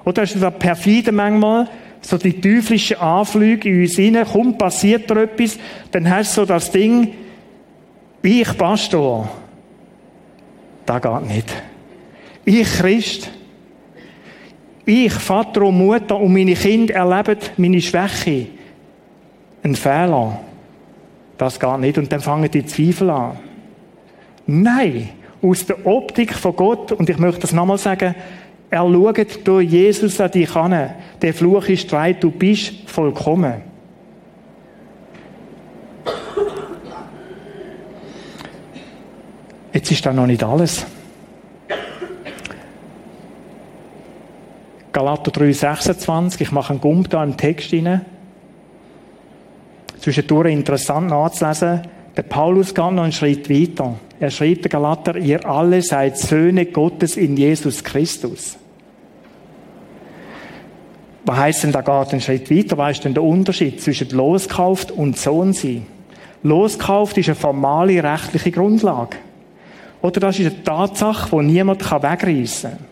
Oder 0.04 0.22
ist 0.22 0.40
das 0.40 0.58
perfide 0.58 1.12
manchmal, 1.12 1.68
so 2.00 2.18
die 2.18 2.40
teuflischen 2.40 2.96
Anflüge 2.96 3.68
in 3.68 3.82
uns 3.82 3.94
hinein, 3.94 4.26
kommt, 4.26 4.58
passiert 4.58 5.08
dir 5.08 5.22
etwas, 5.22 5.58
dann 5.92 6.10
hast 6.10 6.36
du 6.36 6.40
so 6.40 6.46
das 6.46 6.70
Ding, 6.70 7.14
ich 8.22 8.56
Pastor, 8.56 9.28
das 10.84 11.02
geht 11.02 11.28
nicht. 11.28 11.52
Ich 12.44 12.68
Christ, 12.78 13.30
ich, 14.84 15.12
Vater 15.12 15.62
und 15.62 15.78
Mutter 15.78 16.18
und 16.18 16.32
meine 16.32 16.54
Kinder 16.54 16.94
erleben 16.94 17.38
meine 17.56 17.80
Schwäche, 17.80 18.46
einen 19.62 19.76
Fehler. 19.76 20.40
Das 21.38 21.58
geht 21.58 21.78
nicht. 21.78 21.98
Und 21.98 22.10
dann 22.10 22.20
fangen 22.20 22.50
die 22.50 22.64
Zweifel 22.64 23.10
an. 23.10 23.38
Nein, 24.46 25.08
aus 25.42 25.66
der 25.66 25.86
Optik 25.86 26.34
von 26.34 26.54
Gott, 26.54 26.92
und 26.92 27.08
ich 27.08 27.18
möchte 27.18 27.42
das 27.42 27.52
nochmal 27.52 27.78
sagen, 27.78 28.14
er 28.70 28.80
schaut 28.80 29.46
durch 29.46 29.68
Jesus 29.68 30.20
an 30.20 30.30
dich 30.30 30.54
an. 30.56 30.90
Der 31.20 31.34
Fluch 31.34 31.68
ist 31.68 31.90
frei, 31.90 32.14
du 32.14 32.30
bist 32.30 32.88
vollkommen. 32.88 33.54
Jetzt 39.72 39.90
ist 39.90 40.04
das 40.04 40.14
noch 40.14 40.26
nicht 40.26 40.42
alles. 40.42 40.86
Galater 44.92 45.30
3,26, 45.30 46.42
ich 46.42 46.52
mache 46.52 46.72
einen 46.72 46.80
Gump 46.80 47.08
da 47.08 47.24
im 47.24 47.36
Text 47.36 47.72
rein. 47.72 48.02
Zwischendurch 49.98 50.52
interessant 50.52 51.08
nachzulesen. 51.08 51.82
Der 52.16 52.22
Paulus 52.22 52.74
geht 52.74 52.92
noch 52.92 53.02
einen 53.02 53.12
Schritt 53.12 53.48
weiter. 53.48 53.94
Er 54.20 54.30
schreibt 54.30 54.64
der 54.64 54.70
Galater, 54.70 55.16
ihr 55.16 55.46
alle 55.46 55.80
seid 55.80 56.18
Söhne 56.18 56.66
Gottes 56.66 57.16
in 57.16 57.36
Jesus 57.36 57.82
Christus. 57.82 58.58
Was 61.24 61.36
heisst 61.36 61.62
denn, 61.62 61.72
da 61.72 61.80
geht 61.80 62.12
einen 62.12 62.20
Schritt 62.20 62.50
weiter? 62.50 62.76
Was 62.76 62.92
ist 62.98 63.04
denn 63.04 63.14
der 63.14 63.22
Unterschied 63.22 63.80
zwischen 63.80 64.10
loskauft 64.10 64.90
und 64.90 65.16
Sohn 65.16 65.52
sein? 65.52 65.86
Loskauft 66.42 67.16
ist 67.16 67.28
eine 67.28 67.36
formale 67.36 68.02
rechtliche 68.02 68.50
Grundlage. 68.50 69.16
Oder 70.02 70.20
das 70.20 70.38
ist 70.38 70.46
eine 70.46 70.64
Tatsache, 70.64 71.30
die 71.30 71.46
niemand 71.46 71.80
wegreißen 71.80 72.70
kann. 72.70 72.91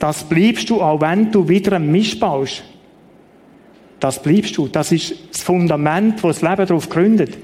Das 0.00 0.24
bleibst 0.24 0.70
du, 0.70 0.80
auch 0.80 1.02
wenn 1.02 1.30
du 1.30 1.46
wieder 1.46 1.76
einen 1.76 1.92
Mist 1.92 2.18
baust. 2.18 2.64
Das 4.00 4.20
bleibst 4.20 4.56
du. 4.56 4.66
Das 4.66 4.90
ist 4.90 5.14
das 5.30 5.42
Fundament, 5.42 6.22
wo 6.24 6.28
das 6.28 6.40
Leben 6.40 6.66
darauf 6.66 6.88
gründet. 6.88 7.36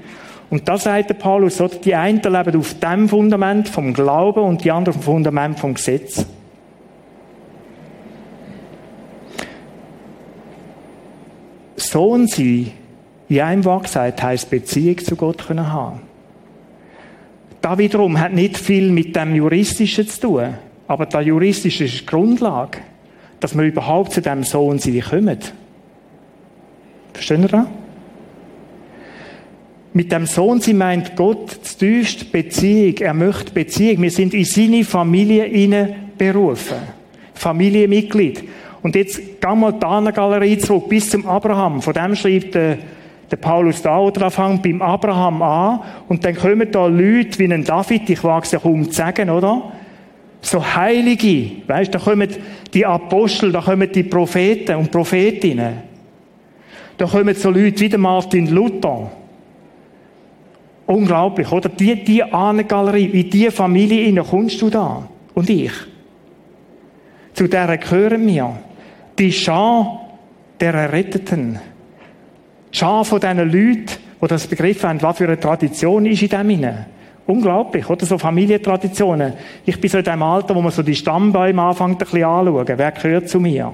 Und 0.49 0.67
da 0.67 0.77
sagt 0.77 1.11
der 1.11 1.13
Paulus, 1.13 1.61
oder? 1.61 1.75
die 1.75 1.93
einen 1.93 2.19
leben 2.21 2.57
auf 2.57 2.73
dem 2.79 3.07
Fundament 3.07 3.69
vom 3.69 3.93
Glauben 3.93 4.43
und 4.43 4.63
die 4.63 4.71
anderen 4.71 4.97
auf 4.97 5.03
dem 5.03 5.05
Fundament 5.05 5.59
vom 5.59 5.75
Gesetz. 5.75 6.25
Sohn 11.75 12.27
sein, 12.27 12.71
in 13.29 13.39
einem 13.39 13.65
Wort 13.65 13.83
gesagt, 13.83 14.23
heisst 14.23 14.49
Beziehung 14.49 14.97
zu 14.97 15.15
Gott 15.15 15.45
können 15.45 15.71
haben. 15.71 16.01
Da 17.61 17.77
wiederum 17.77 18.19
hat 18.19 18.33
nicht 18.33 18.57
viel 18.57 18.91
mit 18.91 19.15
dem 19.15 19.35
Juristischen 19.35 20.07
zu 20.07 20.21
tun. 20.21 20.53
Aber 20.87 21.05
das 21.05 21.25
Juristische 21.25 21.83
ist 21.83 22.01
die 22.01 22.05
Grundlage, 22.05 22.79
dass 23.39 23.55
wir 23.55 23.65
überhaupt 23.65 24.13
zu 24.13 24.21
dem 24.21 24.43
Sohn 24.43 24.79
sein 24.79 25.01
kommen. 25.01 25.37
Verstehen 27.13 27.43
ihr 27.43 27.49
das? 27.49 27.65
Mit 29.93 30.11
dem 30.11 30.25
Sohn 30.25 30.61
sie 30.61 30.73
meint 30.73 31.15
Gott 31.15 31.59
tiefste 31.79 32.25
Beziehung. 32.25 32.97
Er 32.97 33.13
möchte 33.13 33.51
Beziehung. 33.51 34.03
Wir 34.03 34.11
sind 34.11 34.33
in 34.33 34.45
seine 34.45 34.83
Familie 34.83 35.95
berufen. 36.17 36.77
Familienmitglied. 37.33 38.43
Und 38.83 38.95
jetzt 38.95 39.17
gehen 39.41 39.59
wir 39.59 39.71
da 39.71 39.97
eine 39.97 40.13
Galerie 40.13 40.57
zurück 40.57 40.87
bis 40.87 41.09
zum 41.09 41.25
Abraham. 41.25 41.81
Von 41.81 41.93
dem 41.93 42.15
schreibt 42.15 42.53
der, 42.53 42.77
der 43.29 43.37
Paulus 43.37 43.81
da, 43.81 43.97
oder 43.97 44.21
er 44.21 44.31
fängt 44.31 44.63
beim 44.63 44.81
Abraham 44.81 45.41
an. 45.41 45.79
Und 46.07 46.23
dann 46.23 46.35
kommen 46.35 46.71
da 46.71 46.85
Leute 46.85 47.39
wie 47.39 47.51
ein 47.51 47.63
David, 47.63 48.09
ich 48.09 48.23
wage 48.23 48.45
es 48.45 48.51
ja 48.51 48.59
kaum 48.59 48.85
zu 48.85 48.91
sagen, 48.91 49.29
oder? 49.29 49.71
So 50.47 50.63
Heilige. 50.63 51.51
Weißt, 51.67 51.93
da 51.93 51.99
kommen 51.99 52.29
die 52.73 52.85
Apostel, 52.85 53.51
da 53.51 53.59
kommen 53.59 53.91
die 53.91 54.03
Propheten 54.03 54.77
und 54.77 54.89
Prophetinnen. 54.89 55.73
Da 56.97 57.05
kommen 57.05 57.35
so 57.35 57.49
Leute 57.49 57.81
wie 57.81 57.89
der 57.89 57.99
Martin 57.99 58.47
Luther. 58.47 59.11
Unglaublich, 60.85 61.51
oder? 61.51 61.67
Die, 61.67 62.01
die 62.01 62.23
Ahnengalerie, 62.23 63.07
in 63.07 63.29
diese 63.29 63.51
Familie 63.51 64.23
kommst 64.23 64.61
du 64.61 64.69
da. 64.69 65.05
Und 65.33 65.49
ich. 65.49 65.73
Zu 67.33 67.49
der 67.49 67.77
gehören 67.77 68.25
wir. 68.25 68.57
Die 69.19 69.33
Schar 69.33 69.99
der 70.61 70.73
Erretteten. 70.73 71.59
Die 72.73 72.77
Schar 72.77 73.03
von 73.03 73.19
diesen 73.19 73.51
Leuten, 73.51 73.91
die 74.21 74.27
das 74.27 74.47
begriffen 74.47 74.89
haben, 74.91 75.01
was 75.01 75.17
für 75.17 75.25
eine 75.25 75.37
Tradition 75.37 76.05
ist 76.05 76.21
in 76.21 76.29
dem 76.29 76.49
hinein. 76.49 76.85
Unglaublich, 77.27 77.89
oder? 77.89 78.05
So 78.05 78.17
Familientraditionen. 78.17 79.33
Ich 79.65 79.79
bin 79.79 79.89
so 79.89 79.97
in 79.97 80.05
dem 80.05 80.23
Alter, 80.23 80.55
wo 80.55 80.61
man 80.61 80.71
so 80.71 80.81
die 80.81 80.95
Stammbäume 80.95 81.61
anfängt, 81.61 81.91
ein 81.91 81.97
bisschen 81.97 82.23
anzuschauen. 82.23 82.77
Wer 82.77 82.91
gehört 82.91 83.29
zu 83.29 83.39
mir? 83.41 83.73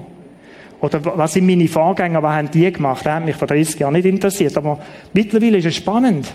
Oder 0.80 1.00
was 1.16 1.32
sind 1.32 1.46
meine 1.46 1.68
Vorgänger, 1.68 2.22
was 2.22 2.34
haben 2.34 2.50
die 2.50 2.70
gemacht? 2.70 3.06
Das 3.06 3.14
hat 3.14 3.24
mich 3.24 3.36
vor 3.36 3.46
30 3.46 3.78
Jahren 3.78 3.94
nicht 3.94 4.06
interessiert. 4.06 4.56
Aber 4.56 4.80
mittlerweile 5.12 5.58
ist 5.58 5.66
es 5.66 5.76
spannend. 5.76 6.34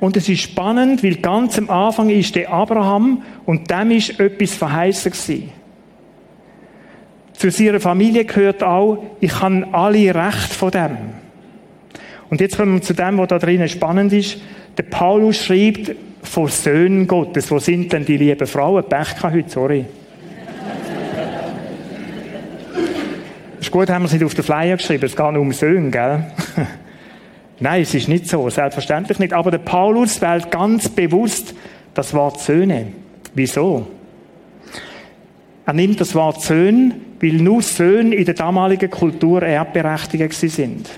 Und 0.00 0.18
es 0.18 0.28
ist 0.28 0.42
spannend, 0.42 1.02
weil 1.02 1.16
ganz 1.16 1.56
am 1.56 1.70
Anfang 1.70 2.10
ist 2.10 2.34
der 2.36 2.52
Abraham 2.52 3.22
und 3.46 3.70
dem 3.70 3.90
ist 3.90 4.20
etwas 4.20 4.52
verheißen 4.52 5.12
gewesen. 5.12 5.50
Zu 7.32 7.50
seiner 7.50 7.80
Familie 7.80 8.26
gehört 8.26 8.62
auch, 8.62 9.02
ich 9.20 9.40
habe 9.40 9.66
alle 9.72 10.14
Recht 10.14 10.52
von 10.52 10.70
dem. 10.70 11.23
Und 12.34 12.40
jetzt 12.40 12.56
kommen 12.56 12.74
wir 12.74 12.82
zu 12.82 12.94
dem, 12.94 13.16
was 13.16 13.28
da 13.28 13.38
drinnen 13.38 13.68
spannend 13.68 14.12
ist. 14.12 14.38
Der 14.76 14.82
Paulus 14.82 15.36
schreibt 15.36 15.94
von 16.24 16.48
Söhnen 16.48 17.06
Gottes. 17.06 17.48
Wo 17.48 17.60
sind 17.60 17.92
denn 17.92 18.04
die 18.04 18.16
lieben 18.16 18.48
Frauen? 18.48 18.82
Pech 18.82 19.22
heute, 19.22 19.48
sorry. 19.48 19.84
ist 23.60 23.70
gut, 23.70 23.88
haben 23.88 24.02
wir 24.02 24.06
es 24.06 24.14
nicht 24.14 24.24
auf 24.24 24.34
den 24.34 24.42
Flyer 24.42 24.76
geschrieben. 24.76 25.04
Es 25.04 25.14
geht 25.14 25.32
nur 25.32 25.42
um 25.42 25.52
Söhne, 25.52 25.92
gell? 25.92 26.24
Nein, 27.60 27.82
es 27.82 27.94
ist 27.94 28.08
nicht 28.08 28.28
so. 28.28 28.50
Selbstverständlich 28.50 29.20
nicht. 29.20 29.32
Aber 29.32 29.52
der 29.52 29.58
Paulus 29.58 30.20
wählt 30.20 30.50
ganz 30.50 30.88
bewusst 30.88 31.54
das 31.94 32.14
Wort 32.14 32.40
Söhne. 32.40 32.88
Wieso? 33.36 33.86
Er 35.66 35.72
nimmt 35.72 36.00
das 36.00 36.16
Wort 36.16 36.42
Söhne, 36.42 36.96
weil 37.20 37.34
nur 37.34 37.62
Söhne 37.62 38.16
in 38.16 38.24
der 38.24 38.34
damaligen 38.34 38.90
Kultur 38.90 39.40
erbberechtigt 39.40 40.32
sind. 40.32 40.90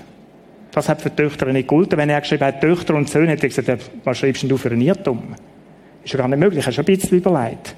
Das 0.77 0.89
hat 0.89 1.01
für 1.01 1.09
die 1.09 1.15
Töchter 1.15 1.47
nicht 1.47 1.67
gegolten. 1.67 1.97
Wenn 1.97 2.11
er 2.11 2.21
geschrieben 2.21 2.45
hat, 2.45 2.61
Töchter 2.61 2.93
und 2.93 3.09
Söhne, 3.09 3.31
hätte 3.31 3.47
er 3.47 3.49
gesagt, 3.49 3.89
was 4.03 4.19
schreibst 4.19 4.43
du 4.43 4.57
für 4.57 4.69
ein 4.69 4.79
Irrtum? 4.79 5.23
Ist 6.03 6.13
ja 6.13 6.19
gar 6.19 6.27
nicht 6.27 6.37
möglich, 6.37 6.67
hast 6.67 6.77
du 6.77 6.83
ein 6.83 6.85
bisschen 6.85 7.17
überlegt. 7.17 7.75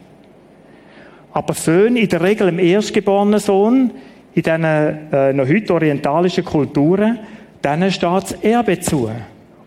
Aber 1.32 1.54
Söhne, 1.54 2.02
in 2.02 2.10
der 2.10 2.22
Regel 2.22 2.50
im 2.50 2.60
erstgeborenen 2.60 3.40
Sohn, 3.40 3.92
in 4.34 4.44
diesen 4.44 4.66
äh, 4.66 5.32
noch 5.32 5.48
heute 5.48 5.76
orientalischen 5.76 6.44
Kulturen, 6.44 7.20
denen 7.64 7.90
steht 7.90 8.24
das 8.24 8.32
Erbe 8.34 8.82
zu. 8.82 9.10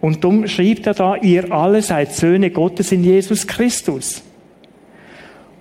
Und 0.03 0.23
darum 0.23 0.47
schreibt 0.47 0.87
er 0.87 0.93
da, 0.93 1.17
ihr 1.17 1.51
alle 1.51 1.81
seid 1.81 2.13
Söhne 2.13 2.51
Gottes 2.51 2.93
in 2.93 3.03
Jesus 3.03 3.47
Christus. 3.47 4.23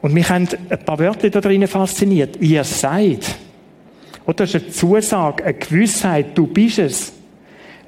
Und 0.01 0.13
mich 0.13 0.29
haben 0.29 0.49
ein 0.69 0.79
paar 0.79 0.99
Wörter 0.99 1.29
da 1.29 1.39
drinnen 1.39 1.69
fasziniert. 1.69 2.35
Ihr 2.41 2.65
seid. 2.65 3.33
Oder 4.25 4.33
das 4.43 4.55
ist 4.55 4.61
eine 4.61 4.71
Zusage, 4.73 5.45
eine 5.45 5.53
Gewissheit, 5.53 6.37
du 6.37 6.47
bist 6.47 6.77
es. 6.77 7.20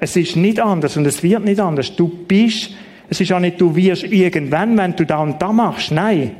Es 0.00 0.16
ist 0.16 0.36
nicht 0.36 0.60
anders 0.60 0.96
und 0.96 1.06
es 1.06 1.22
wird 1.22 1.44
nicht 1.44 1.60
anders. 1.60 1.94
Du 1.94 2.08
bist, 2.08 2.70
es 3.08 3.20
ist 3.20 3.32
auch 3.32 3.40
nicht, 3.40 3.60
du 3.60 3.74
wirst 3.74 4.04
irgendwann, 4.04 4.76
wenn 4.76 4.96
du 4.96 5.04
da 5.06 5.18
und 5.18 5.40
da 5.40 5.52
machst. 5.52 5.92
Nein. 5.92 6.32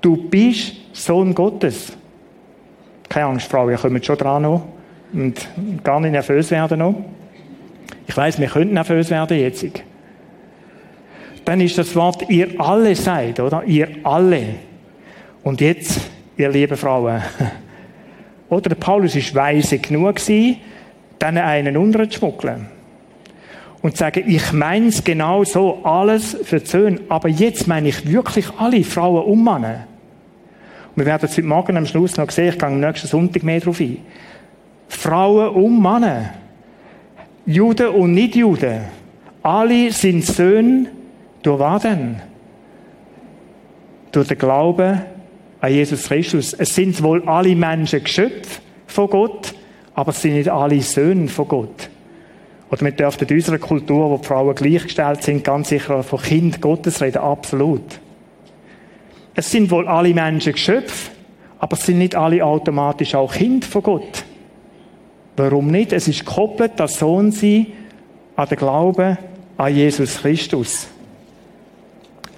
Du 0.00 0.16
bist 0.16 0.74
Sohn 0.92 1.34
Gottes. 1.34 1.96
Keine 3.08 3.26
Angst, 3.26 3.50
Frau, 3.50 3.68
ihr 3.70 3.76
kommt 3.76 4.04
schon 4.04 4.18
dran 4.18 4.42
noch. 4.42 4.66
Und 5.12 5.48
gar 5.82 6.00
nicht 6.00 6.12
nervös 6.12 6.50
werden 6.50 6.78
noch. 6.78 6.94
Ich 8.06 8.16
weiß, 8.16 8.38
wir 8.38 8.48
könnten 8.48 8.74
nervös 8.74 9.10
werden 9.10 9.38
jetzt. 9.38 9.64
Dann 11.44 11.60
ist 11.60 11.78
das 11.78 11.94
Wort, 11.94 12.28
ihr 12.28 12.58
alle 12.58 12.94
seid, 12.94 13.38
oder? 13.40 13.64
Ihr 13.64 13.88
alle. 14.02 14.56
Und 15.42 15.60
jetzt, 15.60 16.00
ihr 16.36 16.48
lieben 16.48 16.76
Frauen. 16.76 17.22
Oder 18.48 18.70
der 18.70 18.76
Paulus 18.76 19.16
ist 19.16 19.34
weise 19.34 19.78
genug 19.78 20.16
gewesen, 20.16 20.58
dann 21.24 21.38
einen 21.38 21.76
unterzuschmuggeln. 21.76 22.66
Und 23.80 23.96
sagen, 23.96 24.24
ich 24.26 24.52
meine 24.52 24.86
es 24.88 25.04
genau 25.04 25.44
so, 25.44 25.80
alles 25.84 26.36
für 26.44 26.60
die 26.60 26.66
Söhne, 26.66 27.00
aber 27.08 27.28
jetzt 27.28 27.66
meine 27.66 27.88
ich 27.88 28.10
wirklich 28.10 28.46
alle 28.58 28.82
Frauen 28.82 29.24
und 29.24 29.44
Männer. 29.44 29.86
Und 30.90 30.96
wir 30.96 31.06
werden 31.06 31.26
es 31.26 31.36
heute 31.36 31.46
Morgen 31.46 31.76
am 31.76 31.86
Schluss 31.86 32.16
noch 32.16 32.30
sehen, 32.30 32.48
ich 32.48 32.58
gehe 32.58 32.70
nächsten 32.70 33.08
Sonntag 33.08 33.42
mehr 33.42 33.60
darauf 33.60 33.80
ein. 33.80 33.98
Frauen 34.88 35.54
und 35.54 35.82
Männer. 35.82 36.30
Juden 37.46 37.88
und 37.88 38.14
Nicht-Juden. 38.14 38.82
Alle 39.42 39.92
sind 39.92 40.24
Söhne 40.24 40.86
durch 41.42 41.58
was 41.58 41.82
denn? 41.82 42.16
Durch 44.12 44.28
den 44.28 44.38
Glauben 44.38 45.02
an 45.60 45.72
Jesus 45.72 46.04
Christus. 46.04 46.54
Es 46.54 46.74
sind 46.74 47.02
wohl 47.02 47.26
alle 47.28 47.54
Menschen 47.54 48.02
Geschöpfe 48.02 48.60
von 48.86 49.10
Gott, 49.10 49.53
aber 49.94 50.10
es 50.10 50.22
sind 50.22 50.34
nicht 50.34 50.48
alle 50.48 50.80
Söhne 50.80 51.28
von 51.28 51.48
Gott. 51.48 51.90
Oder 52.70 52.82
wir 52.82 52.92
dürfen 52.92 53.28
in 53.28 53.36
unserer 53.36 53.58
Kultur, 53.58 54.10
wo 54.10 54.18
die 54.18 54.26
Frauen 54.26 54.54
gleichgestellt 54.54 55.22
sind, 55.22 55.44
ganz 55.44 55.68
sicher 55.68 56.02
von 56.02 56.20
Kind 56.20 56.60
Gottes 56.60 57.00
reden, 57.00 57.18
absolut. 57.18 58.00
Es 59.34 59.50
sind 59.50 59.70
wohl 59.70 59.86
alle 59.86 60.12
Menschen 60.14 60.52
Geschöpfe, 60.52 61.10
aber 61.58 61.76
es 61.76 61.86
sind 61.86 61.98
nicht 61.98 62.14
alle 62.14 62.44
automatisch 62.44 63.14
auch 63.14 63.32
Kind 63.32 63.64
von 63.64 63.82
Gott. 63.82 64.24
Warum 65.36 65.68
nicht? 65.68 65.92
Es 65.92 66.08
ist 66.08 66.24
gekoppelt, 66.24 66.72
Sohn 66.86 67.32
sein 67.32 67.66
an 68.36 68.48
den 68.48 68.58
Glauben 68.58 69.18
an 69.56 69.74
Jesus 69.74 70.20
Christus. 70.20 70.88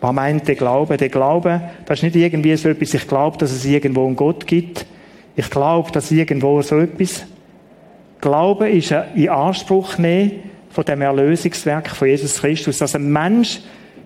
Was 0.00 0.12
meint 0.12 0.46
der 0.46 0.54
Glaube? 0.54 0.96
Der 0.96 1.08
Glaube, 1.08 1.60
das 1.86 1.98
ist 1.98 2.02
nicht 2.02 2.16
irgendwie 2.16 2.54
so 2.56 2.68
etwas, 2.68 2.94
ich 2.94 3.08
glaube, 3.08 3.38
dass 3.38 3.52
es 3.52 3.64
irgendwo 3.64 4.06
einen 4.06 4.16
Gott 4.16 4.46
gibt. 4.46 4.86
Ich 5.34 5.50
glaube, 5.50 5.90
dass 5.92 6.10
irgendwo 6.10 6.60
so 6.62 6.78
etwas. 6.78 7.26
Glaube 8.26 8.68
ist 8.70 8.90
ein 8.90 9.04
in 9.14 9.28
Anspruch 9.28 9.98
nehmen 9.98 10.32
von 10.70 10.84
dem 10.84 11.00
Erlösungswerk 11.00 11.90
von 11.90 12.08
Jesus 12.08 12.40
Christus. 12.40 12.78
Dass 12.78 12.96
ein 12.96 13.12
Mensch 13.12 13.60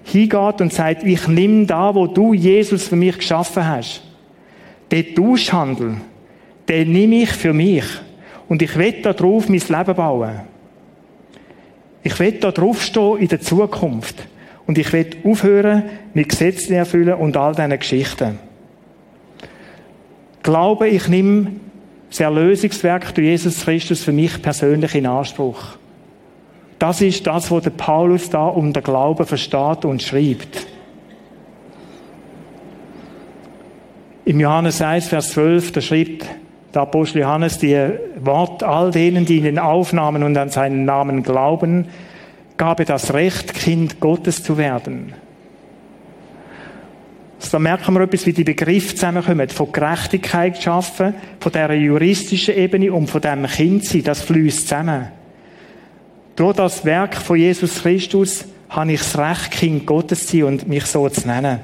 hingeht 0.04 0.61
und 0.61 0.74
sagt, 0.74 1.04
ich 1.04 1.26
nehme 1.26 1.64
da, 1.64 1.94
wo 1.94 2.06
du 2.06 2.35
Jesus 2.35 2.87
für 2.87 2.96
mich 2.96 3.16
geschaffen 3.16 3.66
hast. 3.66 4.02
Den 4.92 5.14
Tauschhandel, 5.14 5.94
den 6.68 6.92
nehme 6.92 7.22
ich 7.22 7.30
für 7.30 7.54
mich. 7.54 7.87
Und 8.46 8.61
ich 8.61 8.76
will 8.76 9.00
darauf 9.00 9.48
mein 9.48 9.62
Leben 9.66 9.94
bauen. 9.94 10.40
Ich 12.02 12.20
will 12.20 12.33
da 12.33 12.52
draufstehen 12.52 13.20
in 13.20 13.28
der 13.28 13.40
Zukunft. 13.40 14.16
Und 14.66 14.76
ich 14.76 14.92
will 14.92 15.06
aufhören 15.24 15.85
mit 16.12 16.28
Gesetzen 16.28 16.74
erfüllen 16.74 17.14
und 17.14 17.38
all 17.38 17.54
diesen 17.54 17.70
Geschichten. 17.70 18.38
Glaube, 20.42 20.88
ich 20.88 21.09
nehme 21.09 21.52
das 22.10 22.20
Erlösungswerk 22.20 23.14
durch 23.14 23.26
Jesus 23.26 23.64
Christus 23.64 24.02
für 24.02 24.12
mich 24.12 24.42
persönlich 24.42 24.94
in 24.94 25.06
Anspruch. 25.06 25.78
Das 26.78 27.00
ist 27.00 27.26
das, 27.26 27.50
was 27.50 27.62
der 27.62 27.70
Paulus 27.70 28.30
da 28.30 28.46
um 28.46 28.72
den 28.72 28.82
Glauben 28.82 29.26
versteht 29.26 29.84
und 29.84 30.02
schreibt. 30.02 30.66
Im 34.24 34.40
Johannes 34.40 34.82
1, 34.82 35.08
Vers 35.08 35.30
12, 35.32 35.72
da 35.72 35.80
schreibt 35.80 36.26
der 36.74 36.82
Apostel 36.82 37.20
Johannes 37.20 37.58
die 37.58 37.76
Wort 38.20 38.62
all 38.62 38.90
denen, 38.90 39.24
die 39.24 39.38
ihn 39.38 39.58
aufnahmen 39.58 40.22
und 40.22 40.36
an 40.36 40.50
seinen 40.50 40.84
Namen 40.84 41.22
glauben, 41.22 41.88
gab 42.56 42.80
er 42.80 42.86
das 42.86 43.12
Recht, 43.12 43.54
Kind 43.54 44.00
Gottes 44.00 44.42
zu 44.42 44.56
werden. 44.56 45.14
Also 47.40 47.53
da 47.53 47.59
merken 47.59 47.94
wir 47.94 48.03
etwas, 48.03 48.26
wie 48.26 48.35
die 48.35 48.44
Begriffe 48.44 48.94
zusammenkommen. 48.94 49.48
Von 49.48 49.72
Gerechtigkeit 49.72 50.62
schaffen, 50.62 51.14
von 51.40 51.50
dieser 51.50 51.72
juristischen 51.72 52.55
Ebene 52.55 52.92
und 52.92 53.09
von 53.09 53.22
dem 53.22 53.46
Kindsein. 53.46 54.03
Das 54.03 54.20
fließt 54.20 54.68
zusammen. 54.68 55.09
Durch 56.37 56.57
das 56.57 56.85
Werk 56.85 57.16
von 57.16 57.38
Jesus 57.38 57.81
Christus 57.81 58.44
habe 58.68 58.92
ich 58.92 59.00
das 59.00 59.16
Recht, 59.16 59.53
Kind 59.53 59.87
Gottes 59.87 60.26
zu 60.26 60.37
sein 60.37 60.44
und 60.44 60.68
mich 60.68 60.85
so 60.85 61.09
zu 61.09 61.26
nennen. 61.26 61.61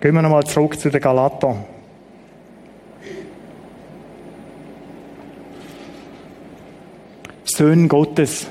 Gehen 0.00 0.14
wir 0.14 0.22
nochmal 0.22 0.44
zurück 0.44 0.78
zu 0.78 0.88
den 0.88 1.00
Galatern. 1.00 1.64
Söhne 7.42 7.88
Gottes, 7.88 8.46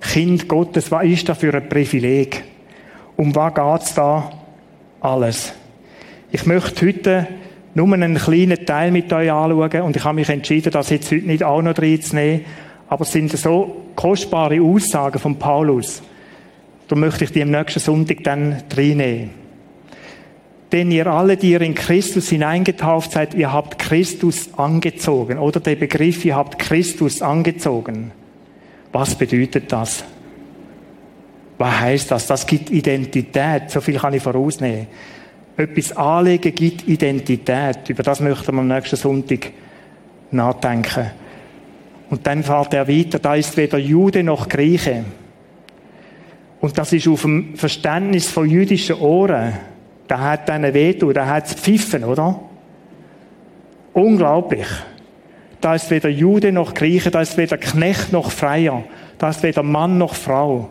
Kind 0.00 0.48
Gottes, 0.48 0.90
was 0.90 1.04
ist 1.04 1.28
das 1.28 1.36
für 1.36 1.52
ein 1.52 1.68
Privileg? 1.68 2.55
Um 3.16 3.34
was 3.34 3.54
geht's 3.54 3.94
da 3.94 4.30
alles? 5.00 5.52
Ich 6.30 6.44
möchte 6.44 6.86
heute 6.86 7.26
nur 7.74 7.92
einen 7.92 8.16
kleinen 8.16 8.66
Teil 8.66 8.90
mit 8.90 9.12
euch 9.12 9.30
anschauen 9.30 9.82
und 9.82 9.96
ich 9.96 10.04
habe 10.04 10.16
mich 10.16 10.28
entschieden, 10.28 10.70
das 10.70 10.90
jetzt 10.90 11.10
heute 11.10 11.26
nicht 11.26 11.42
auch 11.42 11.62
noch 11.62 11.78
reinzunehmen, 11.78 12.44
aber 12.88 13.02
es 13.02 13.12
sind 13.12 13.32
so 13.32 13.84
kostbare 13.96 14.60
Aussagen 14.60 15.18
von 15.18 15.38
Paulus. 15.38 16.02
Da 16.88 16.96
möchte 16.96 17.24
ich 17.24 17.32
die 17.32 17.42
am 17.42 17.50
nächsten 17.50 17.80
Sonntag 17.80 18.22
dann 18.22 18.62
reinnehmen. 18.76 19.30
Denn 20.72 20.90
ihr 20.90 21.06
alle, 21.06 21.36
die 21.36 21.52
ihr 21.52 21.60
in 21.62 21.74
Christus 21.74 22.28
hineingetauft 22.28 23.12
seid, 23.12 23.34
ihr 23.34 23.52
habt 23.52 23.78
Christus 23.78 24.50
angezogen. 24.56 25.38
Oder 25.38 25.60
der 25.60 25.76
Begriff, 25.76 26.24
ihr 26.24 26.36
habt 26.36 26.58
Christus 26.58 27.22
angezogen. 27.22 28.10
Was 28.92 29.14
bedeutet 29.14 29.72
das? 29.72 30.04
Was 31.58 31.80
heißt 31.80 32.10
das? 32.10 32.26
Das 32.26 32.46
gibt 32.46 32.70
Identität. 32.70 33.70
So 33.70 33.80
viel 33.80 33.98
kann 33.98 34.14
ich 34.14 34.22
vorausnehmen. 34.22 34.86
Etwas 35.56 35.96
anlegen 35.96 36.54
gibt 36.54 36.86
Identität. 36.86 37.88
Über 37.88 38.02
das 38.02 38.20
möchten 38.20 38.52
wir 38.52 38.60
am 38.60 38.68
nächsten 38.68 38.96
Sonntag 38.96 39.52
nachdenken. 40.30 41.10
Und 42.10 42.26
dann 42.26 42.42
fährt 42.42 42.74
er 42.74 42.86
weiter. 42.86 43.18
Da 43.18 43.34
ist 43.34 43.56
weder 43.56 43.78
Jude 43.78 44.22
noch 44.22 44.48
Grieche. 44.48 45.04
Und 46.60 46.76
das 46.76 46.92
ist 46.92 47.08
auf 47.08 47.22
dem 47.22 47.56
Verständnis 47.56 48.28
von 48.28 48.48
jüdischen 48.48 48.96
Ohren. 48.96 49.54
Da 50.08 50.20
hat 50.20 50.50
einen 50.50 50.72
Veto, 50.72 51.12
da 51.12 51.26
hat 51.26 51.46
es 51.46 51.54
pfiffen, 51.54 52.04
oder? 52.04 52.40
Unglaublich. 53.92 54.68
Da 55.60 55.74
ist 55.74 55.90
weder 55.90 56.08
Jude 56.08 56.52
noch 56.52 56.74
Grieche, 56.74 57.10
da 57.10 57.22
ist 57.22 57.36
weder 57.36 57.56
Knecht 57.56 58.12
noch 58.12 58.30
Freier, 58.30 58.84
da 59.18 59.30
ist 59.30 59.42
weder 59.42 59.62
Mann 59.62 59.98
noch 59.98 60.14
Frau. 60.14 60.70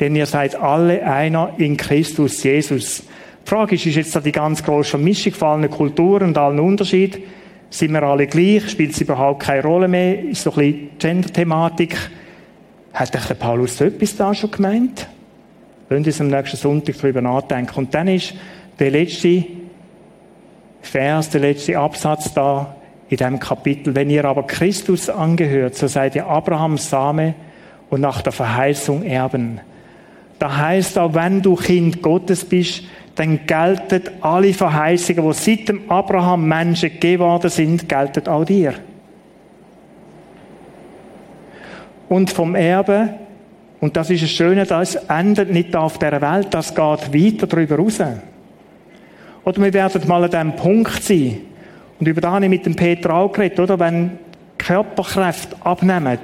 Denn 0.00 0.14
ihr 0.14 0.26
seid 0.26 0.54
alle 0.56 1.04
einer 1.04 1.54
in 1.58 1.76
Christus 1.76 2.42
Jesus. 2.42 3.02
Die 3.44 3.48
Frage 3.48 3.76
ist, 3.76 3.86
ist 3.86 3.96
jetzt 3.96 4.16
da 4.16 4.20
die 4.20 4.32
ganz 4.32 4.62
große 4.62 4.98
Mischung 4.98 5.32
von 5.32 5.48
allen 5.48 5.70
Kulturen 5.70 6.28
und 6.28 6.38
allen 6.38 6.60
Unterschied? 6.60 7.22
Sind 7.70 7.92
wir 7.92 8.02
alle 8.02 8.26
gleich? 8.26 8.70
Spielt 8.70 8.92
es 8.92 9.00
überhaupt 9.00 9.42
keine 9.42 9.62
Rolle 9.62 9.88
mehr? 9.88 10.22
Ist 10.22 10.42
so 10.42 10.50
ein 10.50 10.56
bisschen 10.56 10.90
Gender-Thematik? 10.98 11.96
Hat 12.92 13.14
der 13.14 13.34
Paulus 13.34 13.76
so 13.76 13.84
etwas 13.84 14.16
da 14.16 14.34
schon 14.34 14.50
gemeint? 14.50 15.06
Wollen 15.88 16.04
wir 16.04 16.12
uns 16.12 16.20
am 16.20 16.28
nächsten 16.28 16.56
Sonntag 16.56 16.96
darüber 17.00 17.20
nachdenken. 17.20 17.74
Und 17.76 17.94
dann 17.94 18.08
ist 18.08 18.34
der 18.78 18.90
letzte 18.90 19.44
Vers, 20.82 21.30
der 21.30 21.40
letzte 21.40 21.78
Absatz 21.78 22.32
da, 22.34 22.76
in 23.08 23.16
diesem 23.16 23.38
Kapitel. 23.38 23.94
Wenn 23.94 24.10
ihr 24.10 24.24
aber 24.24 24.46
Christus 24.46 25.08
angehört, 25.08 25.76
so 25.76 25.86
seid 25.86 26.16
ihr 26.16 26.26
Abrahams 26.26 26.90
Same 26.90 27.34
und 27.90 28.00
nach 28.00 28.22
der 28.22 28.32
Verheißung 28.32 29.02
Erben. 29.02 29.60
Da 30.38 30.56
heißt 30.56 30.98
auch, 30.98 31.14
wenn 31.14 31.40
du 31.40 31.54
Kind 31.54 32.02
Gottes 32.02 32.44
bist, 32.44 32.84
dann 33.14 33.46
gelten 33.46 34.02
alle 34.20 34.52
Verheißungen, 34.52 35.24
die 35.26 35.32
seit 35.32 35.68
dem 35.68 35.90
Abraham 35.90 36.46
Menschen 36.46 36.90
gegeben 36.90 37.22
worden 37.22 37.50
sind, 37.50 37.88
gelten 37.88 38.28
auch 38.28 38.44
dir. 38.44 38.74
Und 42.08 42.30
vom 42.30 42.54
Erbe, 42.54 43.14
und 43.80 43.96
das 43.96 44.10
ist 44.10 44.22
das 44.22 44.30
Schöne, 44.30 44.64
das 44.64 44.94
endet 44.94 45.50
nicht 45.50 45.74
auf 45.74 45.98
der 45.98 46.20
Welt, 46.20 46.48
das 46.50 46.74
geht 46.74 46.78
weiter 46.78 47.46
darüber 47.46 47.76
raus. 47.76 48.00
Oder 49.44 49.62
wir 49.62 49.72
werden 49.72 50.06
mal 50.06 50.24
an 50.24 50.30
diesem 50.30 50.56
Punkt 50.56 51.02
sein, 51.02 51.38
und 51.98 52.06
über 52.06 52.20
das 52.20 52.30
habe 52.30 52.44
ich 52.44 52.50
mit 52.50 52.66
dem 52.66 52.76
Peter 52.76 53.14
auch 53.14 53.32
geredet, 53.32 53.58
oder? 53.58 53.78
Wenn 53.78 54.18
Körperkräfte 54.58 55.56
abnehmen, 55.64 56.18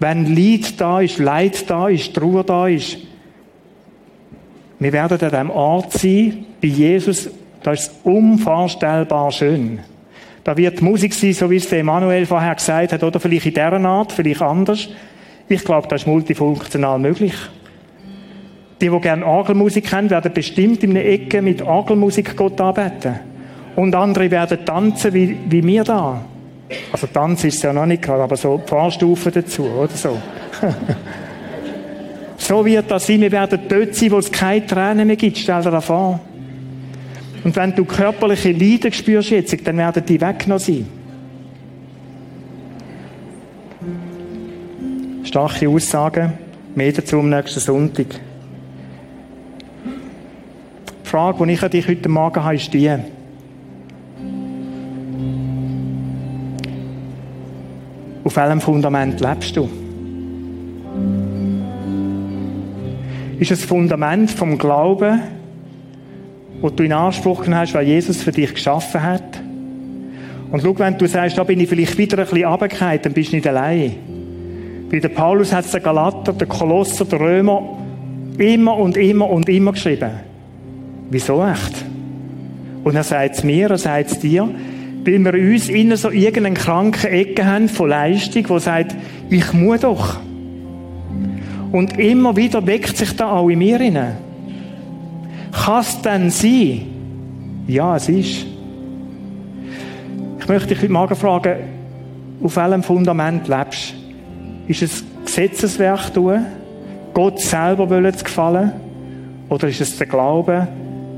wenn 0.00 0.34
Leid 0.34 0.80
da 0.80 1.00
ist, 1.00 1.18
Leid 1.18 1.68
da 1.70 1.88
ist, 1.88 2.14
Trauer 2.14 2.42
da 2.42 2.66
ist, 2.66 2.98
wir 4.78 4.92
werden 4.92 5.12
an 5.12 5.30
diesem 5.30 5.50
Ort 5.50 5.92
sein, 5.92 6.46
bei 6.60 6.68
Jesus, 6.68 7.30
da 7.62 7.72
ist 7.72 7.82
es 7.82 8.00
unvorstellbar 8.02 9.30
schön. 9.30 9.80
Da 10.42 10.56
wird 10.56 10.80
Musik 10.80 11.12
sein, 11.12 11.34
so 11.34 11.50
wie 11.50 11.56
es 11.56 11.70
Emanuel 11.70 12.24
vorher 12.24 12.54
gesagt 12.54 12.94
hat, 12.94 13.02
oder 13.02 13.20
vielleicht 13.20 13.44
in 13.44 13.52
dieser 13.52 13.84
Art, 13.84 14.12
vielleicht 14.12 14.40
anders. 14.40 14.88
Ich 15.48 15.62
glaube, 15.64 15.86
das 15.88 16.02
ist 16.02 16.06
multifunktional 16.06 16.98
möglich. 16.98 17.34
Die, 18.80 18.88
die 18.88 19.00
gerne 19.00 19.26
Orgelmusik 19.26 19.92
haben, 19.92 20.08
werden 20.08 20.32
bestimmt 20.32 20.82
in 20.82 20.90
einer 20.92 21.04
Ecke 21.04 21.42
mit 21.42 21.60
Orgelmusik 21.60 22.34
Gott 22.34 22.58
anbeten. 22.58 23.20
Und 23.76 23.94
andere 23.94 24.30
werden 24.30 24.64
tanzen, 24.64 25.12
wie, 25.12 25.36
wie 25.46 25.62
wir 25.62 25.84
da. 25.84 26.24
Also 26.92 27.06
Tanz 27.06 27.44
ist 27.44 27.56
es 27.56 27.62
ja 27.62 27.72
noch 27.72 27.86
nicht 27.86 28.02
gerade, 28.02 28.22
aber 28.22 28.36
so 28.36 28.60
Fahrstufen 28.64 29.32
dazu, 29.32 29.64
oder 29.64 29.92
so. 29.92 30.16
so 32.36 32.64
wird 32.64 32.90
das 32.90 33.06
sein. 33.06 33.20
Wir 33.20 33.32
werden 33.32 33.60
dort 33.68 33.94
sein, 33.94 34.10
wo 34.10 34.18
es 34.18 34.30
keine 34.30 34.66
Tränen 34.66 35.06
mehr 35.06 35.16
gibt. 35.16 35.38
Stell 35.38 35.62
dir 35.62 35.70
das 35.70 35.84
vor. 35.84 36.20
Und 37.42 37.56
wenn 37.56 37.74
du 37.74 37.84
körperliche 37.84 38.52
Leiden 38.52 38.92
spürst 38.92 39.30
jetzt, 39.30 39.66
dann 39.66 39.78
werden 39.78 40.04
die 40.04 40.20
weg 40.20 40.46
noch 40.46 40.58
sein. 40.58 40.86
Starke 45.24 45.68
Aussagen. 45.68 46.32
Mehr 46.74 46.92
dazu 46.92 47.18
am 47.18 47.30
nächsten 47.30 47.60
Sonntag. 47.60 48.06
Die 51.04 51.08
Frage, 51.08 51.46
die 51.46 51.52
ich 51.52 51.62
an 51.62 51.70
dich 51.70 51.88
heute 51.88 52.08
Morgen 52.08 52.44
habe, 52.44 52.54
ist 52.56 52.72
die. 52.72 52.98
Auf 58.30 58.36
welchem 58.36 58.60
Fundament 58.60 59.20
lebst 59.20 59.56
du? 59.56 59.68
Ist 63.40 63.50
es 63.50 63.58
das 63.58 63.68
Fundament 63.68 64.30
vom 64.30 64.56
Glauben, 64.56 65.20
wo 66.60 66.70
du 66.70 66.84
in 66.84 66.92
Anspruch 66.92 67.42
genommen 67.42 67.62
hast, 67.62 67.74
weil 67.74 67.88
Jesus 67.88 68.22
für 68.22 68.30
dich 68.30 68.54
geschaffen 68.54 69.02
hat? 69.02 69.42
Und 70.52 70.62
schau, 70.62 70.78
wenn 70.78 70.96
du 70.96 71.08
sagst, 71.08 71.38
da 71.38 71.42
bin 71.42 71.58
ich 71.58 71.68
vielleicht 71.68 71.98
wieder 71.98 72.18
ein 72.18 72.24
bisschen 72.28 72.44
runtergefallen, 72.44 73.00
dann 73.02 73.12
bist 73.14 73.32
du 73.32 73.36
nicht 73.36 73.48
allein. 73.48 73.96
Bei 74.92 75.00
der 75.00 75.08
Paulus 75.08 75.52
hat 75.52 75.64
es 75.64 75.72
der 75.72 75.80
Galater, 75.80 76.32
der 76.32 76.46
Kolosser, 76.46 77.06
der 77.06 77.18
Römer 77.18 77.78
immer 78.38 78.76
und 78.76 78.96
immer 78.96 79.28
und 79.28 79.48
immer 79.48 79.72
geschrieben. 79.72 80.12
Wieso 81.10 81.44
echt? 81.44 81.84
Und 82.84 82.94
er 82.94 83.02
sagt 83.02 83.34
es 83.34 83.42
mir, 83.42 83.70
er 83.70 83.78
sagt 83.78 84.12
es 84.12 84.20
dir, 84.20 84.48
weil 85.04 85.24
wir 85.24 85.34
uns 85.34 85.68
innen 85.68 85.96
so 85.96 86.10
irgendeine 86.10 86.54
kranke 86.54 87.08
Ecke 87.08 87.46
haben 87.46 87.68
von 87.68 87.88
Leistung, 87.88 88.48
wo 88.48 88.58
sagt, 88.58 88.94
ich 89.30 89.52
muss 89.52 89.80
doch. 89.80 90.20
Und 91.72 91.98
immer 91.98 92.36
wieder 92.36 92.66
weckt 92.66 92.96
sich 92.96 93.14
da 93.16 93.30
auch 93.30 93.48
in 93.48 93.58
mir 93.58 93.80
inne. 93.80 94.16
Kann 95.52 95.80
es 95.80 96.02
denn 96.02 96.30
sein? 96.30 96.82
Ja, 97.66 97.96
es 97.96 98.08
ist. 98.08 98.46
Ich 100.40 100.48
möchte 100.48 100.68
dich 100.68 100.82
heute 100.82 100.92
Morgen 100.92 101.14
fragen, 101.14 101.56
auf 102.42 102.56
welchem 102.56 102.82
Fundament 102.82 103.46
lebst 103.48 103.94
du? 104.66 104.72
Ist 104.72 104.82
es 104.82 105.04
Gesetzeswerk 105.24 106.12
tun? 106.12 106.44
Gott 107.14 107.40
selber 107.40 107.88
wollen 107.90 108.14
zu 108.14 108.24
gefallen? 108.24 108.72
Oder 109.48 109.68
ist 109.68 109.80
es 109.80 109.98
der 109.98 110.06
Glaube, 110.06 110.68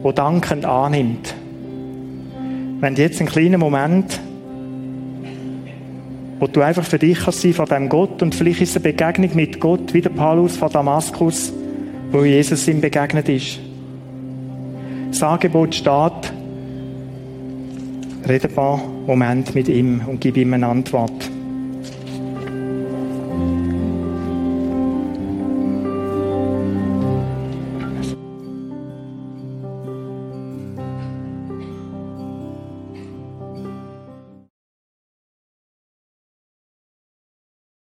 der 0.04 0.12
dankend 0.12 0.64
annimmt? 0.64 1.31
Wenn 2.82 2.96
jetzt 2.96 3.20
ein 3.20 3.28
kleiner 3.28 3.58
Moment, 3.58 4.20
wo 6.40 6.48
du 6.48 6.62
einfach 6.62 6.82
für 6.82 6.98
dich 6.98 7.16
kannst 7.20 7.40
sein 7.40 7.52
vor 7.52 7.66
dem 7.66 7.88
Gott 7.88 8.20
und 8.22 8.34
vielleicht 8.34 8.60
ist 8.60 8.74
eine 8.74 8.82
Begegnung 8.82 9.30
mit 9.36 9.60
Gott, 9.60 9.94
wie 9.94 10.00
der 10.00 10.10
Paulus 10.10 10.56
von 10.56 10.68
Damaskus, 10.68 11.52
wo 12.10 12.24
Jesus 12.24 12.66
ihm 12.66 12.80
begegnet 12.80 13.28
ist. 13.28 13.60
Das 15.10 15.22
Angebot 15.22 15.76
steht, 15.76 16.32
rede 18.28 18.48
ein 18.48 18.54
paar 18.54 18.82
Momente 19.06 19.52
mit 19.54 19.68
ihm 19.68 20.02
und 20.04 20.20
gib 20.20 20.36
ihm 20.36 20.52
eine 20.52 20.66
Antwort. 20.66 21.30